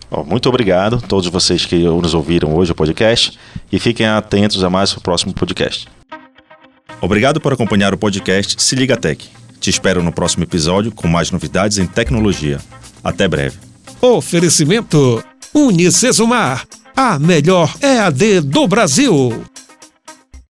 Oh, 0.09 0.23
muito 0.23 0.47
obrigado 0.47 0.97
a 0.97 0.99
todos 0.99 1.27
vocês 1.27 1.65
que 1.65 1.83
nos 1.83 2.13
ouviram 2.13 2.55
hoje 2.55 2.71
o 2.71 2.75
podcast 2.75 3.37
e 3.71 3.79
fiquem 3.79 4.05
atentos 4.05 4.63
a 4.63 4.69
mais 4.69 4.95
o 4.95 5.01
próximo 5.01 5.33
podcast. 5.33 5.87
Obrigado 7.01 7.41
por 7.41 7.51
acompanhar 7.51 7.93
o 7.93 7.97
podcast 7.97 8.55
Se 8.61 8.75
Liga 8.75 8.95
Tech. 8.95 9.29
Te 9.59 9.69
espero 9.69 10.01
no 10.01 10.11
próximo 10.11 10.43
episódio 10.43 10.91
com 10.91 11.07
mais 11.07 11.29
novidades 11.29 11.77
em 11.77 11.85
tecnologia. 11.85 12.59
Até 13.03 13.27
breve. 13.27 13.57
Oferecimento 13.99 15.23
Unicesumar, 15.53 16.65
a 16.95 17.19
melhor 17.19 17.73
EAD 17.81 18.41
do 18.41 18.67
Brasil. 18.67 19.43